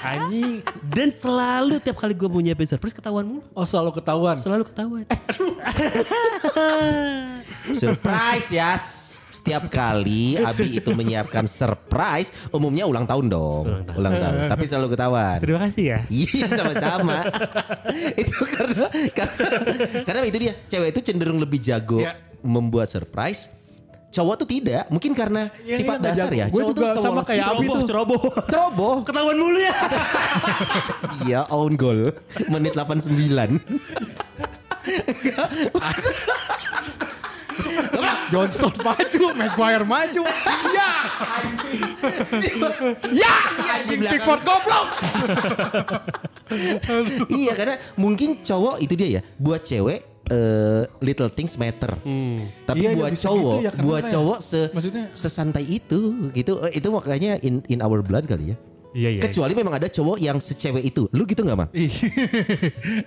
[0.04, 4.36] anjing dan selalu tiap kali gue mau nyiapin surprise ketahuan mulu Oh, selalu ketahuan.
[4.36, 5.06] selalu ketahuan
[7.74, 8.76] Surprise ya.
[9.34, 13.64] Setiap kali Abi itu menyiapkan surprise, umumnya ulang tahun dong.
[13.90, 14.36] Ulang tahun.
[14.48, 15.38] Tapi selalu ketahuan.
[15.38, 17.18] terima kasih ya Iya sama-sama.
[18.20, 19.48] itu karena, karena
[20.02, 22.16] karena itu dia cewek itu cenderung lebih jago Ya.
[22.40, 23.48] membuat surprise.
[24.14, 26.46] Cowok tuh tidak, mungkin karena Ya, sifat iya, dasar ya.
[26.46, 27.44] Cowok juga tuh sama kayak.
[27.50, 27.86] Abi ceroboh tuh.
[27.90, 28.94] ceroboh Ceroboh.
[29.02, 29.74] ketahuan mulu ya
[31.26, 32.14] Iya own goal
[32.46, 33.10] menit 89.
[38.30, 40.22] Johnston maju, Maguire maju.
[40.74, 40.90] Ya,
[41.38, 41.80] anjing.
[43.14, 43.34] Ya,
[43.70, 44.00] anjing.
[44.02, 44.88] Pickford goblok.
[47.30, 51.92] iya karena mungkin cowok itu dia ya buat cewek eh, little things matter.
[52.62, 54.10] Tapi Iya, iya, buat bisa cowok, gitu ya, buat ya?
[54.12, 55.04] cowok se Maksudnya?
[55.12, 55.98] sesantai itu
[56.30, 56.62] gitu.
[56.62, 58.58] Eh, Itu makanya in in our blood kali ya.
[58.92, 61.10] iya iya Kecuali memang ada cowok yang secewek itu.
[61.10, 61.70] Lu gitu nggak, Mang?
[61.74, 61.90] eh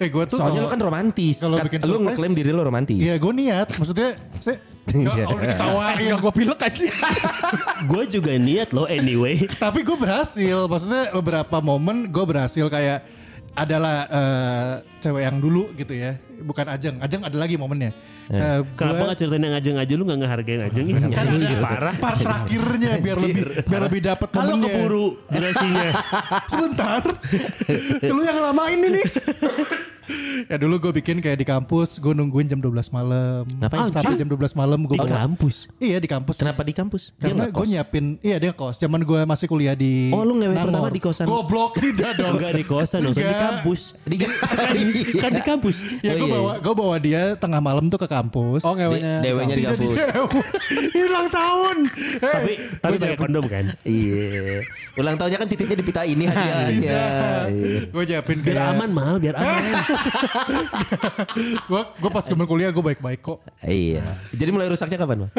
[0.06, 1.36] gue tuh Soalnya lu kalau- kan romantis.
[1.40, 3.00] kalau bikin lu surprise- ngeklaim diri lu romantis.
[3.00, 5.24] Iya gue niat, maksudnya saya Iya.
[5.24, 5.98] Gak udah ketawain.
[6.02, 6.94] Enggak gua pilek anjing.
[7.92, 13.04] gue juga niat loh anyway Tapi gue berhasil, maksudnya beberapa momen gue berhasil kayak
[13.58, 16.14] adalah eh, cewek yang dulu gitu ya,
[16.46, 17.02] bukan Ajeng.
[17.02, 17.90] Ajeng ada lagi momennya.
[18.30, 19.94] Eh, kenapa gua- nggak ceritain yang ajeng aja?
[19.98, 21.96] Lu nggak ngehargain ajeng Ih, anjing, parah.
[21.98, 25.90] Part terakhirnya biar lebih biar lebih dapat kalau keburu durasinya.
[26.54, 27.02] Sebentar.
[28.06, 29.02] Lu yang lamain ini.
[30.46, 33.44] ya dulu gue bikin kayak di kampus, gue nungguin jam 12 malam.
[33.58, 33.90] Ngapain?
[33.90, 36.36] Sampai jam 12 malam gue di kampus Iya di kampus.
[36.38, 37.12] Kenapa di kampus?
[37.14, 38.78] Dia Karena gue nyiapin, iya dia kos.
[38.78, 41.26] Zaman gue masih kuliah di Oh, lu ngewe pertama di kosan.
[41.26, 42.36] Goblok tidak dong.
[42.36, 44.32] enggak di kosan dong di kampus Di kan,
[45.18, 48.08] kan di kampus Ya Oh, gue iya, bawa gue bawa dia tengah malam tuh ke
[48.08, 48.62] kampus.
[48.62, 49.22] Oh, ngewenya.
[49.22, 49.96] Dewenya di kampus.
[50.94, 51.78] Ini ulang tahun.
[52.18, 54.62] Tapi tapi pakai kondom kan Iya.
[54.96, 56.78] Ulang tahunnya kan titiknya di pita ini hadiahnya.
[56.78, 57.06] Iya.
[57.88, 59.62] gue nyiapin biar aman mal biar aman
[61.70, 63.40] gue gue pas zaman kuliah gue baik-baik kok.
[63.64, 64.04] Iya.
[64.34, 65.32] Jadi mulai rusaknya kapan, Bang?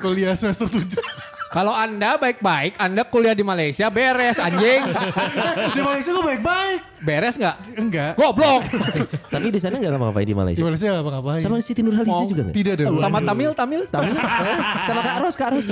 [0.00, 1.35] Kuliah semester 7.
[1.56, 4.92] Kalau Anda baik-baik, Anda kuliah di Malaysia beres anjing.
[5.76, 6.80] di Malaysia gue baik-baik.
[7.00, 7.56] Beres nggak?
[7.80, 8.12] Enggak.
[8.12, 8.60] Goblok.
[9.32, 10.60] Tapi di sana nggak ngapa-ngapain di Di Malaysia.
[10.60, 11.40] Malaysia gak apa-ngapain.
[11.40, 12.56] Sama Siti Nurhaliza Mau- juga nggak?
[12.60, 13.00] Tidak dong.
[13.00, 14.04] Sama Tamil, Tamil, Tahu?
[14.88, 15.66] Sama Kak Ros, Kak Ros.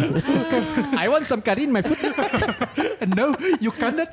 [0.96, 2.00] I want some curry in my food.
[3.12, 4.08] no, you cannot.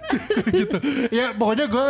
[0.52, 0.76] gitu.
[1.08, 1.86] Ya pokoknya gue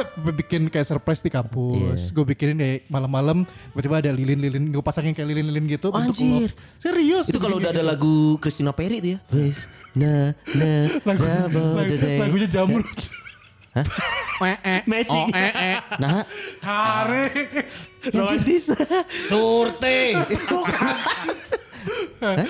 [0.45, 2.13] bikin kayak surprise di kampus.
[2.13, 4.69] Gue bikinin kayak malam-malam tiba-tiba ada lilin-lilin.
[4.69, 5.89] Gue pasangin kayak lilin-lilin gitu.
[5.89, 6.53] Anjir.
[6.77, 7.33] Serius.
[7.33, 9.19] Itu kalau udah ada lagu Christina Perry itu ya.
[9.33, 10.69] Wes, na, na,
[11.03, 12.17] Lagu- double the day.
[12.19, 12.87] lagunya jamrut.
[14.41, 14.81] Eh, eh.
[14.89, 15.13] Magic.
[15.15, 15.77] Oh, eh, eh.
[16.01, 16.25] Nah,
[16.59, 17.29] Hari.
[18.17, 18.67] romantis
[19.29, 20.17] surte.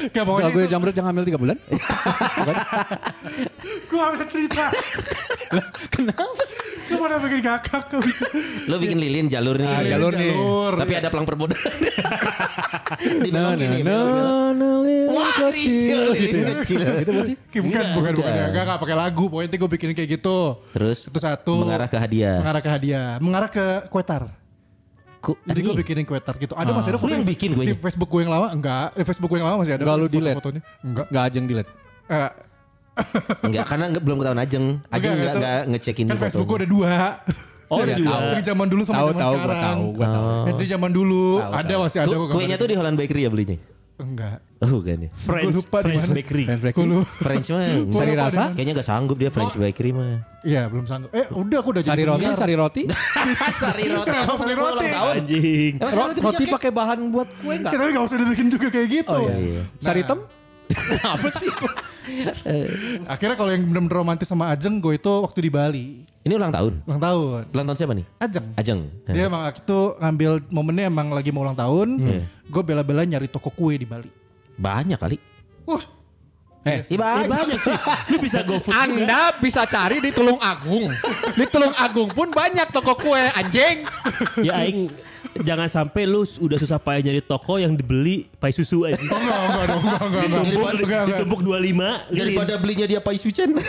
[0.10, 1.58] Gak pokoknya Lagu Jamrut yang hamil 3 bulan?
[3.86, 4.64] gue gak bisa cerita.
[5.90, 6.60] Kenapa sih?
[6.88, 7.84] Gue pada bikin kakak.
[8.66, 9.66] Lo bikin lilin jalur nih.
[9.66, 10.32] Ah, jalur nih.
[10.32, 10.74] Jalur.
[10.78, 11.60] Tapi ada pelang perbodoan.
[13.18, 13.60] Di No, belakang
[14.54, 15.52] no, lilin Wah, kecil.
[15.52, 16.46] kecil, Gitu ya.
[16.58, 16.80] kecil.
[17.00, 17.36] Gitu bukan sih?
[17.62, 17.84] Bukan,
[18.14, 18.32] bukan.
[18.50, 19.24] Gak, gak pakai lagu.
[19.26, 20.38] Pokoknya nanti gue bikinin kayak gitu.
[20.72, 21.54] Terus Itu satu.
[21.58, 22.38] mengarah ke hadiah.
[22.40, 23.10] Mengarah ke hadiah.
[23.20, 24.24] Mengarah ke kuetar.
[25.22, 26.54] Kok Jadi gue bikinin kuetar gitu.
[26.54, 27.76] Ada masih ada Lu yang bikin Di kuenya?
[27.78, 28.88] Facebook gue yang lama enggak.
[28.94, 29.84] Di Facebook gue yang lama masih ada.
[29.86, 30.38] Enggak lu foto- delete?
[30.38, 30.62] Fotonya.
[30.82, 31.06] Enggak.
[31.08, 31.72] Enggak ajeng delete.
[32.10, 32.30] Eh,
[33.42, 34.66] Enggak, karena enggak, belum ketahuan Ajeng.
[34.88, 36.94] Ajeng enggak itu- enggak ngecekin Kan di Facebook gue ada dua.
[37.68, 38.28] oh Iya, ada dua tahu.
[38.32, 39.64] Yang zaman dulu sama Tahu zaman tahu gua sekarang.
[39.64, 40.28] tahu, gua tahu.
[40.50, 41.26] Itu zaman dulu.
[41.38, 41.82] Tahu, ada tahu.
[41.82, 42.08] masih ada.
[42.08, 43.58] Ku- gua Kuenya tuh di Holland Bakery ya belinya?
[43.96, 44.38] Enggak.
[44.60, 45.10] Oh bukan ya.
[45.12, 46.74] French Gua lupa French bakery break.
[46.74, 47.00] Gue lu.
[47.02, 48.28] French mah Sari enggak.
[48.30, 48.44] rasa?
[48.52, 50.22] Kayaknya gak sanggup dia French Bakery mah.
[50.42, 51.10] Iya belum sanggup.
[51.12, 52.82] Eh udah aku udah Sari jadi roti, sari roti.
[53.62, 54.10] Sari roti.
[54.10, 54.86] Kenapa sari roti?
[54.90, 55.74] anjing
[56.20, 57.72] roti pakai bahan buat kue enggak?
[57.72, 59.14] Ya, tapi gak usah dibikin juga kayak gitu.
[59.16, 59.62] Oh iya.
[59.78, 60.20] Sari hitam?
[61.16, 61.50] Apa sih?
[63.14, 65.88] Akhirnya kalau yang bener-bener romantis sama Ajeng, gue itu waktu di Bali.
[66.22, 66.74] Ini ulang tahun.
[66.86, 67.42] Ulang tahun.
[67.50, 68.06] Ulang tahun siapa nih?
[68.20, 68.46] Ajeng.
[68.56, 68.80] Ajeng.
[69.10, 71.88] Dia emang itu ngambil momennya emang lagi mau ulang tahun.
[71.98, 72.22] Hmm.
[72.46, 74.10] Gue bela-bela nyari toko kue di Bali.
[74.56, 75.18] Banyak kali.
[75.66, 75.82] Wah,
[76.62, 77.26] Eh, Iya Ya, banyak.
[77.26, 77.74] banyak sih
[78.14, 80.94] lu bisa go food juga Anda bisa cari di Tulung Agung.
[81.34, 83.82] Di Tulung Agung pun banyak toko kue anjing.
[84.46, 84.86] ya aing
[85.40, 89.00] jangan sampai lu udah susah payah nyari toko yang dibeli pai susu aja.
[89.00, 90.24] Enggak, enggak dong, enggak, enggak, enggak.
[90.28, 91.08] Ditumpuk, Enggak, enggak.
[91.08, 93.50] ditumpuk 25 Daripada belinya dia Pai Sucen.
[93.52, 93.64] Gue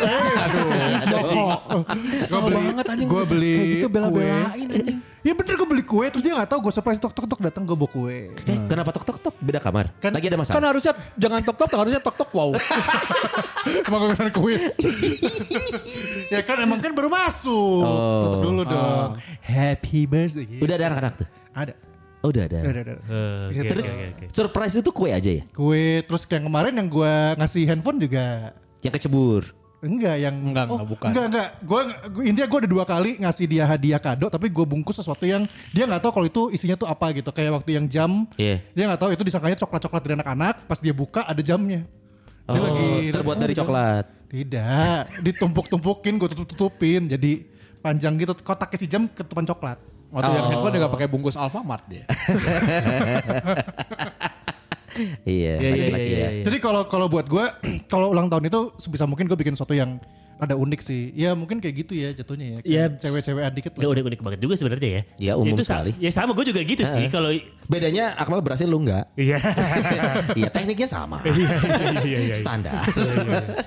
[2.43, 3.09] beli, banget, anjing.
[3.09, 4.99] gue beli Kayak gitu bela-belain, anjing.
[5.23, 7.63] Iya bener gue beli kue terus dia gak tahu gue surprise tok tok tok datang
[7.63, 8.35] gue bawa kue.
[8.43, 9.95] Eh, kenapa tok tok tok beda kamar?
[9.97, 10.69] Kan- Lagi ada Kan masalah.
[10.69, 12.51] harusnya jangan tok tok, harusnya tok tok wow.
[13.87, 14.75] Emang gue kan kuis.
[16.27, 17.87] ya kan emang kan baru masuk.
[17.87, 18.23] Oh.
[18.27, 19.15] Tutup dulu dong.
[19.41, 20.43] Happy birthday.
[20.43, 20.63] gitu.
[20.67, 21.29] Udah ada anak-anak tuh.
[21.55, 21.75] Ada.
[22.19, 22.59] Oh, udah ada.
[22.59, 22.97] Udah, udah, udah.
[22.99, 24.25] Eh, oke, Terus oke, oke.
[24.31, 25.43] surprise itu kue aja ya?
[25.51, 29.43] Kue terus yang kemarin yang gue ngasih handphone juga Yang kecebur.
[29.83, 31.09] Enggak yang Enggak, enggak, bukan.
[31.11, 31.49] Enggak enggak.
[31.61, 35.27] Gua gua- intinya gue udah dua kali ngasih dia hadiah kado tapi gue bungkus sesuatu
[35.27, 37.29] yang dia nggak tahu kalau itu isinya tuh apa gitu.
[37.29, 38.63] Kayak waktu yang jam Iya.
[38.71, 41.83] dia nggak tahu itu disangkanya coklat-coklat dari anak-anak, pas dia buka ada jamnya.
[42.43, 43.67] Dia Oh, terbuat dari jam.
[43.67, 44.07] coklat.
[44.29, 47.45] Tidak, ditumpuk-tumpukin gue tutup-tutupin jadi
[47.79, 49.83] panjang gitu kotaknya si jam ketupan coklat.
[50.09, 52.05] Waktu yang handphone juga pakai bungkus Alfamart dia.
[55.23, 56.29] Iya, Iya, iya, iya, ya.
[56.31, 56.45] iya.
[56.45, 57.45] Jadi kalau kalau buat gue
[57.93, 59.97] kalau ulang tahun itu sebisa mungkin gue bikin sesuatu yang
[60.37, 61.15] ada unik sih.
[61.15, 62.59] Ya mungkin kayak gitu ya jatuhnya ya.
[62.59, 63.95] Kayak Ya, cewek-cewek dikit Gak lah.
[63.95, 65.03] unik-unik banget juga sebenarnya ya.
[65.23, 65.95] Ya, umum Itu sekali.
[66.03, 67.31] Ya sama gue juga gitu sih kalau
[67.71, 69.07] Bedanya Akmal berhasil lu enggak.
[69.15, 69.39] Iya.
[70.39, 71.23] Iya, tekniknya sama.
[71.23, 72.35] Iya, iya, iya.
[72.35, 72.83] Standar.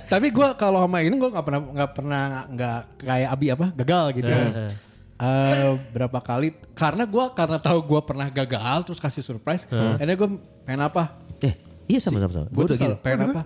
[0.05, 4.05] Tapi gue kalau sama ini gue nggak pernah nggak pernah nggak kayak Abi apa gagal
[4.19, 4.31] gitu.
[4.35, 4.71] Heeh.
[5.15, 9.63] Eh, berapa kali karena gue karena tahu gue pernah gagal terus kasih surprise.
[9.65, 10.29] Akhirnya gue
[10.67, 11.15] pengen apa?
[11.39, 11.55] Eh,
[11.87, 12.43] iya sama-sama.
[12.43, 12.47] sama.
[12.51, 12.95] Gue Gue udah gitu.
[12.99, 13.41] pengen apa?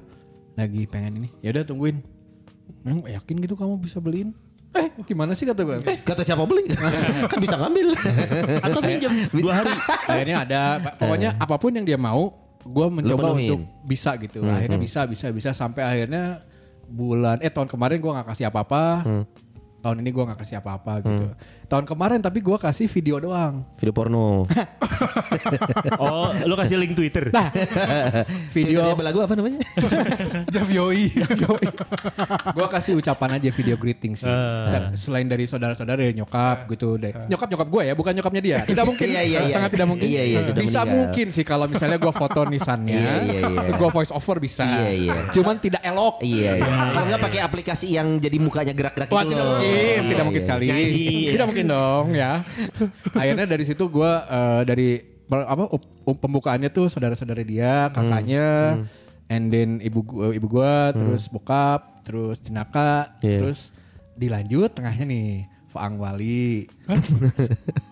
[0.57, 1.29] Lagi pengen ini.
[1.45, 2.01] Ya udah tungguin.
[2.81, 4.33] Emang yakin gitu kamu bisa beliin?
[4.69, 5.77] Eh gimana sih kata gue?
[5.85, 6.73] Eh, kata siapa beli?
[7.31, 7.93] kan bisa ngambil.
[8.65, 9.73] Atau pinjam dua hari.
[10.09, 10.61] akhirnya ada
[10.97, 15.49] pokoknya apa pun yang dia mau gue mencoba untuk bisa gitu akhirnya bisa bisa bisa
[15.55, 16.43] sampai akhirnya
[16.85, 19.05] bulan eh tahun kemarin gue nggak kasih apa-apa
[19.79, 21.25] tahun ini gue nggak kasih apa-apa gitu
[21.65, 24.43] tahun kemarin tapi gue kasih video doang Video porno.
[25.99, 27.31] Oh, lu kasih link Twitter.
[27.31, 27.51] nah
[28.55, 29.59] Video belagu apa namanya?
[30.53, 31.11] Javioi.
[32.49, 34.27] gue kasih ucapan aja video greeting sih
[34.65, 38.57] Dan selain dari saudara-saudara dari nyokap gitu deh nyokap nyokap gue ya bukan nyokapnya dia
[38.63, 39.53] tidak mungkin Iya, iya, iya.
[39.53, 40.93] sangat tidak mungkin Iya, iya, sudah bisa meninggal.
[40.93, 43.71] mungkin sih kalau misalnya gue foto nisannya Iya, iya, iya.
[43.73, 45.15] gue voice over bisa Iya, iya.
[45.31, 46.67] cuman tidak elok iya, iya.
[46.91, 49.59] Kalau nggak pakai aplikasi yang jadi mukanya gerak-gerak gitu tidak loh.
[49.69, 50.47] Mungkin, Iya, tidak mungkin iya.
[50.49, 50.65] sekali.
[50.67, 51.07] Nyanyi.
[51.29, 52.31] Tidak mungkin dong ya.
[53.13, 54.89] Akhirnya dari situ gue eh, dari
[55.29, 55.69] apa
[56.09, 58.81] pembukaannya tuh saudara-saudara dia, kakaknya,
[59.29, 63.45] and then ibu gua, ibu gua, terus bokap, terus Cinaka, Iya.
[63.45, 63.69] terus
[64.17, 65.29] dilanjut tengahnya nih
[65.69, 66.65] Faang Wali,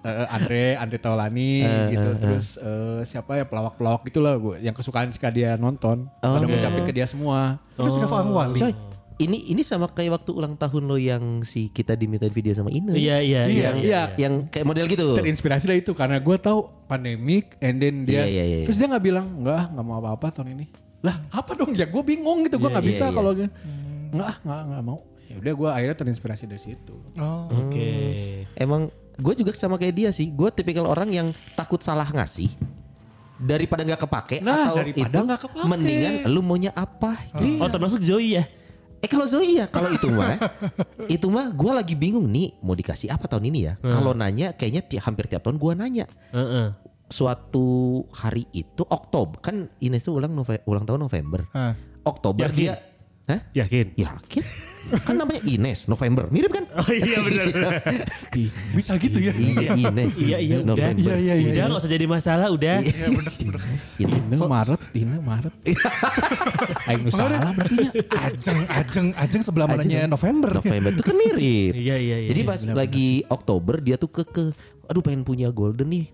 [0.01, 1.61] eh, Andre, Andre Taulani
[1.93, 6.89] gitu, terus eh, siapa ya pelawak-pelawak gitulah gue yang kesukaan suka dia nonton, pada ngucapin
[6.89, 7.61] ke dia semua.
[7.77, 8.57] Lu sudah Faang Wali.
[8.57, 8.73] Coy,
[9.17, 12.93] ini ini sama kayak waktu ulang tahun lo yang si kita diminta video sama Ine.
[12.93, 13.49] Iya, iya, iya.
[13.49, 14.01] Iya, iya.
[14.15, 15.06] Yang kayak model gitu.
[15.13, 18.65] terinspirasi dari itu karena gue tahu pandemik and then dia Iya, iya, iya.
[18.65, 20.65] terus dia nggak bilang nggak nggak mau apa-apa tahun ini
[20.97, 23.13] lah apa dong ya gue bingung gitu gue nggak Iya, bisa iya.
[23.13, 23.49] kalau gini
[24.08, 27.49] nggak ah, nggak nggak mau ya udah gue akhirnya terinspirasi dari situ Oh.
[27.49, 27.89] Oke.
[28.53, 30.30] Emang gue juga sama kayak dia sih.
[30.30, 32.53] Gue tipikal orang yang takut salah ngasih
[33.38, 35.65] daripada nggak kepake Nah, atau daripada itu nggak kepake.
[35.65, 37.58] mendingan lu maunya apa gitu.
[37.58, 38.45] Oh, termasuk Zoe ya?
[38.97, 40.36] Eh kalau Zoe ya, kalau itu mah,
[41.15, 43.73] itu mah gue lagi bingung nih mau dikasih apa tahun ini ya.
[43.79, 46.05] Kalau nanya, kayaknya ti- hampir tiap tahun gue nanya.
[46.31, 46.73] Heeh.
[47.07, 47.65] Suatu
[48.12, 51.45] hari itu Oktober, kan Ines tuh ulang Nove- ulang tahun November.
[51.51, 51.71] Ah.
[52.03, 52.57] Oktober Yakin?
[52.57, 52.73] dia,
[53.27, 53.39] Hah?
[53.51, 53.93] Yakin?
[53.99, 54.45] Yakin?
[54.87, 56.63] kan namanya Ines November, mirip kan?
[56.79, 57.83] Oh iya benar.
[58.71, 59.35] Bisa gitu ya.
[59.35, 60.15] Iya, Ines.
[60.15, 60.71] Iya, iya, udah.
[60.71, 61.11] November.
[61.11, 61.51] Iya, iya, iya.
[61.51, 62.75] Udah nggak usah jadi masalah, udah.
[62.87, 63.59] Iya, bener,
[63.99, 65.53] ini Maret ini Maret
[66.87, 67.91] Aing nu salah berarti ya
[68.29, 70.63] Ajeng, ajeng, ajeng sebelah mananya November.
[70.63, 71.73] November itu kan mirip.
[71.75, 72.29] Iya, iya, iya.
[72.31, 74.55] Jadi pas lagi Oktober dia tuh keke,
[74.87, 76.05] aduh pengen punya golden nih.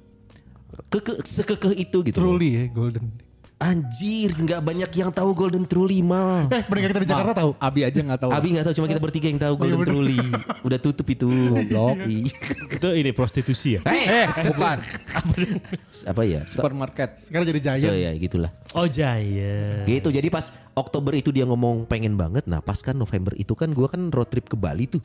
[0.89, 2.17] Keke, sekekeh itu gitu.
[2.17, 3.32] Truly ya Golden.
[3.63, 6.51] Anjir, nggak banyak yang tahu Golden Truly mal.
[6.51, 7.51] Eh, pendengar kita di Jakarta tahu.
[7.63, 10.19] Abi aja nggak tahu Abi nggak tahu, cuma kita bertiga yang tahu Golden Truly.
[10.67, 11.31] Udah tutup itu.
[11.31, 11.95] Goblok.
[12.03, 12.27] Ih.
[12.75, 13.81] Itu ini prostitusi ya?
[13.87, 14.83] eh bukan
[16.03, 16.43] Apa ya?
[16.51, 17.95] supermarket Sekarang jadi So Giant.
[18.03, 18.51] ya gitulah.
[18.75, 19.85] Oh Jaya.
[19.87, 20.11] Gitu.
[20.11, 22.43] Jadi pas Oktober itu dia ngomong pengen banget.
[22.51, 24.99] Nah pas kan November itu kan gua kan road trip ke Bali tuh.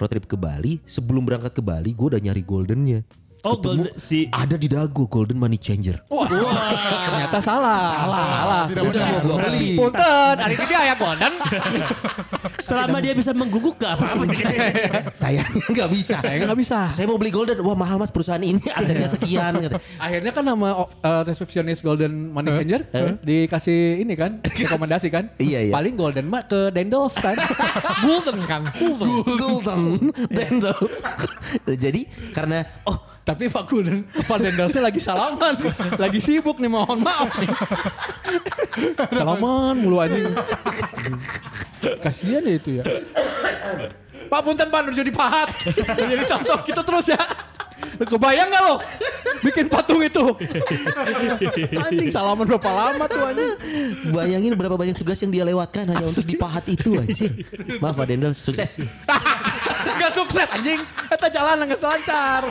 [0.00, 0.80] Road trip ke Bali.
[0.88, 3.04] Sebelum berangkat ke Bali gue udah nyari goldennya.
[3.42, 5.98] Oh, Ketemu, golden- si- ada di dagu golden money changer.
[6.06, 7.82] wah ternyata salah.
[7.90, 8.26] Salah.
[8.30, 8.62] Salah.
[8.70, 9.74] Udah mau gua beli.
[9.74, 10.34] punten.
[10.38, 11.31] Hari ini dia ya golden
[12.66, 14.38] Selama dia bisa mengguguk gak apa-apa sih.
[15.22, 16.16] Sayangnya nggak bisa.
[16.22, 17.58] saya nggak bisa Saya mau beli golden.
[17.62, 19.58] Wah mahal mas perusahaan ini asetnya sekian.
[19.58, 19.78] Kata.
[19.98, 22.86] Akhirnya kan nama uh, resepsionis Golden Money Changer
[23.22, 25.30] dikasih ini kan rekomendasi kan.
[25.38, 25.72] Iya, iya.
[25.72, 27.36] Paling Golden mah ke Dendels kan.
[28.02, 28.62] Golden kan.
[28.78, 29.10] Golden.
[29.38, 29.80] Golden
[30.30, 30.96] Dendels.
[31.66, 35.54] Jadi karena oh Tapi Pak Gulden, Pak Dendelsnya lagi salaman.
[35.94, 37.46] lagi sibuk nih, mohon maaf nih.
[39.14, 40.26] salaman mulu anjing.
[42.02, 42.84] Kasihan ya itu ya.
[44.30, 45.52] Pak Punten Pak Nur jadi pahat.
[46.08, 47.20] jadi contoh kita terus ya.
[48.02, 48.74] Kebayang gak lo?
[49.42, 50.22] Bikin patung itu.
[51.76, 53.52] anjing salaman berapa lama tuh anjing.
[54.14, 57.42] Bayangin berapa banyak tugas yang dia lewatkan hanya untuk dipahat itu anjing.
[57.82, 58.86] Maaf Pak Dendel, sukses.
[59.98, 60.80] Gak sukses anjing.
[61.10, 62.42] Eta jalan nggak selancar.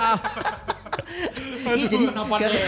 [1.71, 2.61] Iya jadi karena,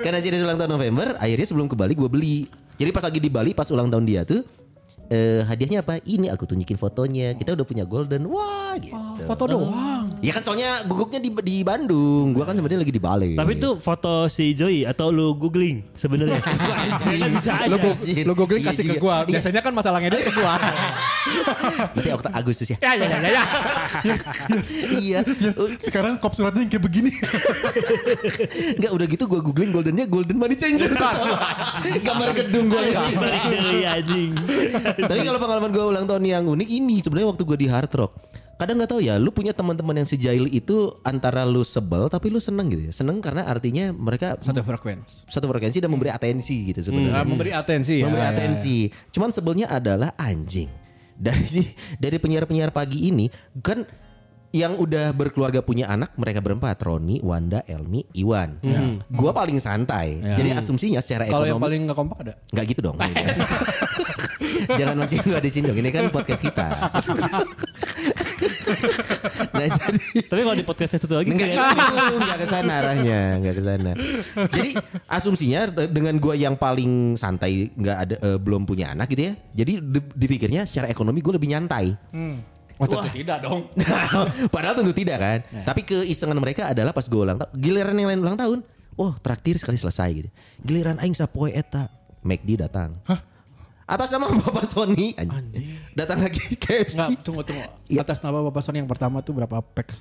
[0.00, 2.38] karena jadi ulang tahun November, akhirnya sebelum ke Bali gue beli.
[2.76, 4.42] Jadi pas lagi di Bali pas ulang tahun dia tuh
[5.12, 6.00] eh hadiahnya apa?
[6.00, 7.36] Ini aku tunjukin fotonya.
[7.36, 8.28] Kita udah punya golden.
[8.28, 8.96] Wah, gitu.
[9.28, 10.08] Foto doang.
[10.24, 12.32] Ya kan soalnya guguknya di di Bandung.
[12.32, 13.32] Gua kan sebenarnya lagi di Bali.
[13.36, 16.40] Tapi itu foto si Joey atau lu googling sebenarnya?
[17.04, 17.76] Karena bisa aja.
[18.24, 19.02] Lo googling Iya kasih ke juga.
[19.02, 19.16] gua.
[19.24, 19.28] Iya.
[19.36, 20.54] Biasanya kan masalahnya dia ke gua.
[21.92, 22.78] Berarti Okta Agustus ya.
[22.80, 23.44] ya ya ya ya.
[25.00, 25.20] iya.
[25.40, 27.10] Yes, sekarang kop suratnya yang kayak begini.
[28.80, 30.92] Enggak udah gitu gua googling goldennya golden money changer.
[32.00, 32.80] Gambar gedung gua.
[33.12, 34.32] Balik dari anjing.
[35.10, 38.12] Tapi kalau pengalaman gue ulang tahun yang unik ini sebenarnya waktu gue di Hard Rock.
[38.54, 42.38] Kadang nggak tahu ya, lu punya teman-teman yang sejail itu antara lu sebel tapi lu
[42.38, 42.92] seneng gitu ya.
[42.94, 45.26] Seneng karena artinya mereka Satu frekuensi.
[45.26, 47.18] satu frekuensi dan memberi atensi gitu sebenarnya.
[47.18, 48.06] Ah, memberi atensi ya.
[48.06, 48.34] memberi ya, ya.
[48.38, 48.76] atensi.
[49.10, 50.70] Cuman sebelnya adalah anjing.
[51.14, 51.66] Dari
[52.02, 53.26] dari penyiar-penyiar pagi ini
[53.58, 53.86] kan
[54.54, 58.62] yang udah berkeluarga punya anak mereka berempat Roni, Wanda, Elmi, Iwan.
[59.10, 60.22] Gua paling santai.
[60.22, 62.32] Jadi asumsinya secara Kalau yang ekonomi paling nggak kompak ada?
[62.54, 62.96] Nggak gitu dong.
[64.78, 65.78] Jangan mancing gua di sini dong.
[65.82, 66.66] Ini kan podcast kita.
[69.54, 71.54] nah jadi Tapi kalau di podcastnya satu lagi Enggak,
[72.14, 73.90] enggak ke sana arahnya, enggak ke sana.
[74.52, 74.70] Jadi
[75.06, 79.34] asumsinya de- dengan gua yang paling santai, enggak ada eh, belum punya anak gitu ya.
[79.54, 81.94] Jadi di- dipikirnya secara ekonomi gue lebih nyantai.
[82.78, 83.70] Oh tentu tidak dong.
[84.54, 85.38] Padahal tentu tidak kan.
[85.62, 88.58] Tapi keisengan mereka adalah pas gue ulang tahun, giliran yang lain ulang tahun,
[88.98, 90.30] wah traktir sekali selesai gitu.
[90.62, 91.86] Giliran aing sapoe eta,
[92.26, 92.98] McD datang.
[93.84, 95.12] Atas nama Bapak Sony,
[95.92, 96.96] datang lagi KFC.
[96.96, 97.68] Enggak, tunggu tunggu.
[97.86, 98.00] Iya.
[98.02, 100.00] Atas nama Bapak Sony yang pertama tuh berapa packs?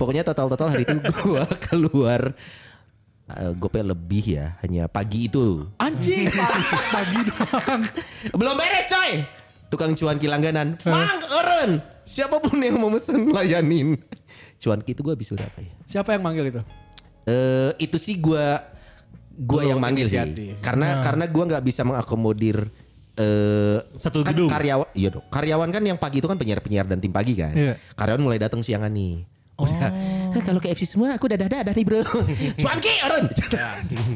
[0.00, 2.32] Pokoknya total-total hari itu gua keluar
[3.28, 5.68] uh, gopay lebih ya, hanya pagi itu.
[5.76, 6.32] Anjing,
[6.88, 7.82] pagi doang.
[8.32, 9.20] Belum beres coy.
[9.68, 10.80] Tukang cuanki langganan.
[10.82, 11.78] Mang, eren.
[12.10, 13.94] Siapa pun yang mau mesen layanin.
[14.58, 15.70] Cuanki itu gua habis berapa ya?
[15.86, 16.60] Siapa yang manggil itu?
[17.24, 18.66] Eh itu sih gua
[19.30, 20.34] gua Lu yang manggil inisiatif.
[20.34, 20.50] sih.
[20.58, 22.66] Karena karena gua nggak bisa mengakomodir
[23.14, 24.50] eh Satu kan gedung.
[24.50, 25.22] karyawan iya dong.
[25.30, 27.54] Karyawan kan yang pagi itu kan penyiar-penyiar dan tim pagi kan.
[27.54, 27.78] Iya.
[27.94, 29.22] Karyawan mulai datang siangan nih.
[29.60, 29.92] Udah,
[30.30, 32.00] "Hah, kalau ke FC semua aku dadah dadah nih bro.
[32.62, 33.26] Cuanki eren.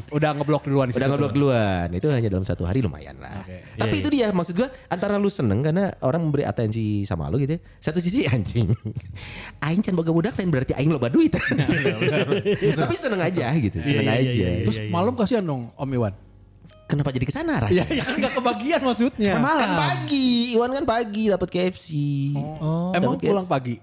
[0.09, 1.31] Udah ngeblok duluan Udah tuh.
[1.31, 1.87] duluan.
[1.91, 3.43] Itu hanya dalam satu hari lumayan lah.
[3.75, 7.37] Tapi Iya, itu dia maksud gua antara lu seneng karena orang memberi atensi sama lu
[7.37, 7.59] gitu ya.
[7.79, 8.71] Satu sisi anjing.
[9.61, 11.31] aing can boga budak lain berarti aing loba duit.
[12.81, 14.31] Tapi seneng aja gitu, seneng iya, iya, aja.
[14.31, 14.63] iya, iya.
[14.63, 16.13] Terus malam kasihan dong Om Iwan.
[16.85, 17.81] Kenapa jadi ke sana Ray?
[17.81, 19.41] Ya, ya kan gak kebagian maksudnya.
[19.41, 21.87] Kan pagi, Iwan kan pagi dapat KFC.
[22.93, 23.75] Emang Dapet pulang pagi?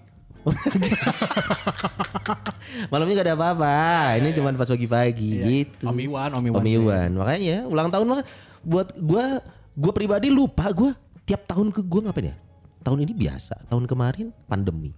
[2.90, 3.74] Malamnya gak ada apa-apa.
[4.18, 5.86] Ini cuma pas pagi-pagi gitu.
[5.86, 6.62] Om Iwan, Om Iwan.
[6.62, 7.10] Om Iwan.
[7.18, 8.22] Makanya ulang tahun mah
[8.62, 9.42] buat gua
[9.74, 12.36] gua pribadi lupa gua tiap tahun ke gua ngapain ya?
[12.82, 14.90] Tahun ini biasa, tahun kemarin pandemi.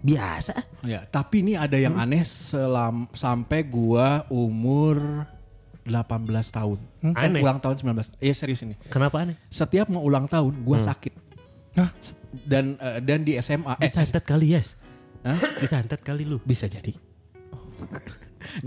[0.00, 0.56] Biasa.
[0.84, 5.24] Ya, tapi ini ada yang aneh selam, sampai gua umur
[5.84, 5.96] 18
[6.52, 6.78] tahun.
[7.00, 7.40] Eh, Aneh?
[7.40, 8.20] ulang tahun 19.
[8.20, 8.76] Iya serius ini.
[8.92, 9.36] Kenapa aneh?
[9.48, 11.12] Setiap mau ulang tahun gua sakit.
[11.76, 11.92] Hah?
[12.30, 13.90] Dan eh, dan di SMA eh
[14.22, 14.78] kali yes.
[15.60, 16.40] Disantet kali lu.
[16.42, 16.92] bisa jadi.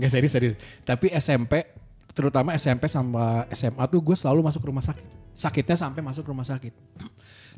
[0.00, 0.56] Gak serius serius.
[0.86, 1.66] Tapi SMP
[2.14, 5.06] terutama SMP sama SMA tuh gue selalu masuk rumah sakit.
[5.34, 6.70] Sakitnya sampai masuk rumah sakit.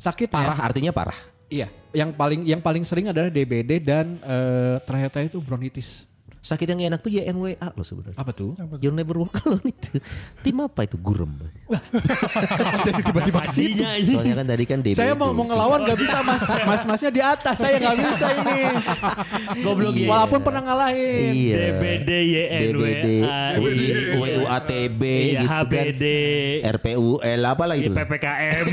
[0.00, 1.16] Sakit Parah artinya parah.
[1.46, 6.08] Iya, yang paling yang paling sering adalah DBD dan eh, terakhir itu bronkitis.
[6.46, 8.14] Sakit yang enak tuh ya NWA loh sebenarnya.
[8.14, 8.54] Apa tuh?
[8.78, 9.98] You'll never walk alone itu.
[10.46, 11.34] Tim apa itu gurem?
[12.86, 13.82] Jadi tiba-tiba ke situ.
[13.82, 14.14] Pastinya.
[14.14, 14.94] Soalnya kan tadi kan DBD.
[14.94, 18.60] Saya mau mau ngelawan gak bisa mas, mas masnya di atas, saya nggak bisa ini.
[19.66, 20.06] Goblok ya.
[20.06, 21.30] Walaupun pernah ngalahin.
[21.34, 21.54] Iya.
[21.58, 23.06] DBD, YNWA, DBD,
[24.46, 25.66] UATB Iya, gitu kan.
[25.66, 26.04] HBD,
[26.78, 27.90] RPUL apalah itu.
[27.90, 28.66] PPKM.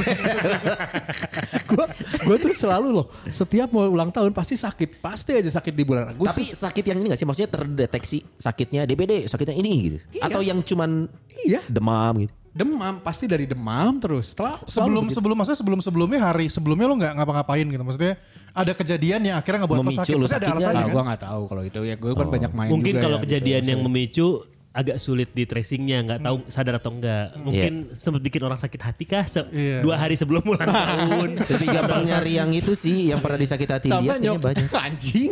[1.74, 1.86] Gue
[2.22, 6.14] gue tuh selalu loh, setiap mau ulang tahun pasti sakit, pasti aja sakit di bulan
[6.14, 6.30] Agustus.
[6.30, 7.26] Tapi sakit yang ini gak sih?
[7.26, 9.98] Maksudnya terdeteksi sakitnya DBD, sakitnya ini gitu.
[10.14, 10.22] Iya.
[10.28, 11.08] Atau yang cuman
[11.42, 12.34] iya, demam gitu.
[12.54, 14.32] demam pasti dari demam terus.
[14.32, 17.82] Setelah Sebelum sebelum maksudnya sebelum sebelumnya hari sebelumnya lo nggak ngapa-ngapain gitu.
[17.82, 18.14] Maksudnya
[18.54, 20.14] ada kejadian yang akhirnya nggak buat lo Memicu sakit.
[20.14, 20.54] lo Pasti ada sakitnya.
[20.62, 20.94] alasannya Ah, kan?
[20.94, 23.62] gue nggak tahu kalau itu ya gue kan banyak main Mungkin juga kalau ya, kejadian
[23.62, 23.72] gitu.
[23.74, 24.28] yang memicu
[24.74, 27.38] agak sulit di tracingnya, nggak tahu sadar atau enggak.
[27.38, 29.80] Mungkin sempat bikin orang sakit hati kah se- Iya.
[29.80, 31.30] dua hari sebelum ulang tahun.
[31.40, 34.70] Lebih gampang nyari yang itu sih yang pernah disakit hati dia Sampai kayaknya nyok banyak.
[34.90, 35.32] anjing.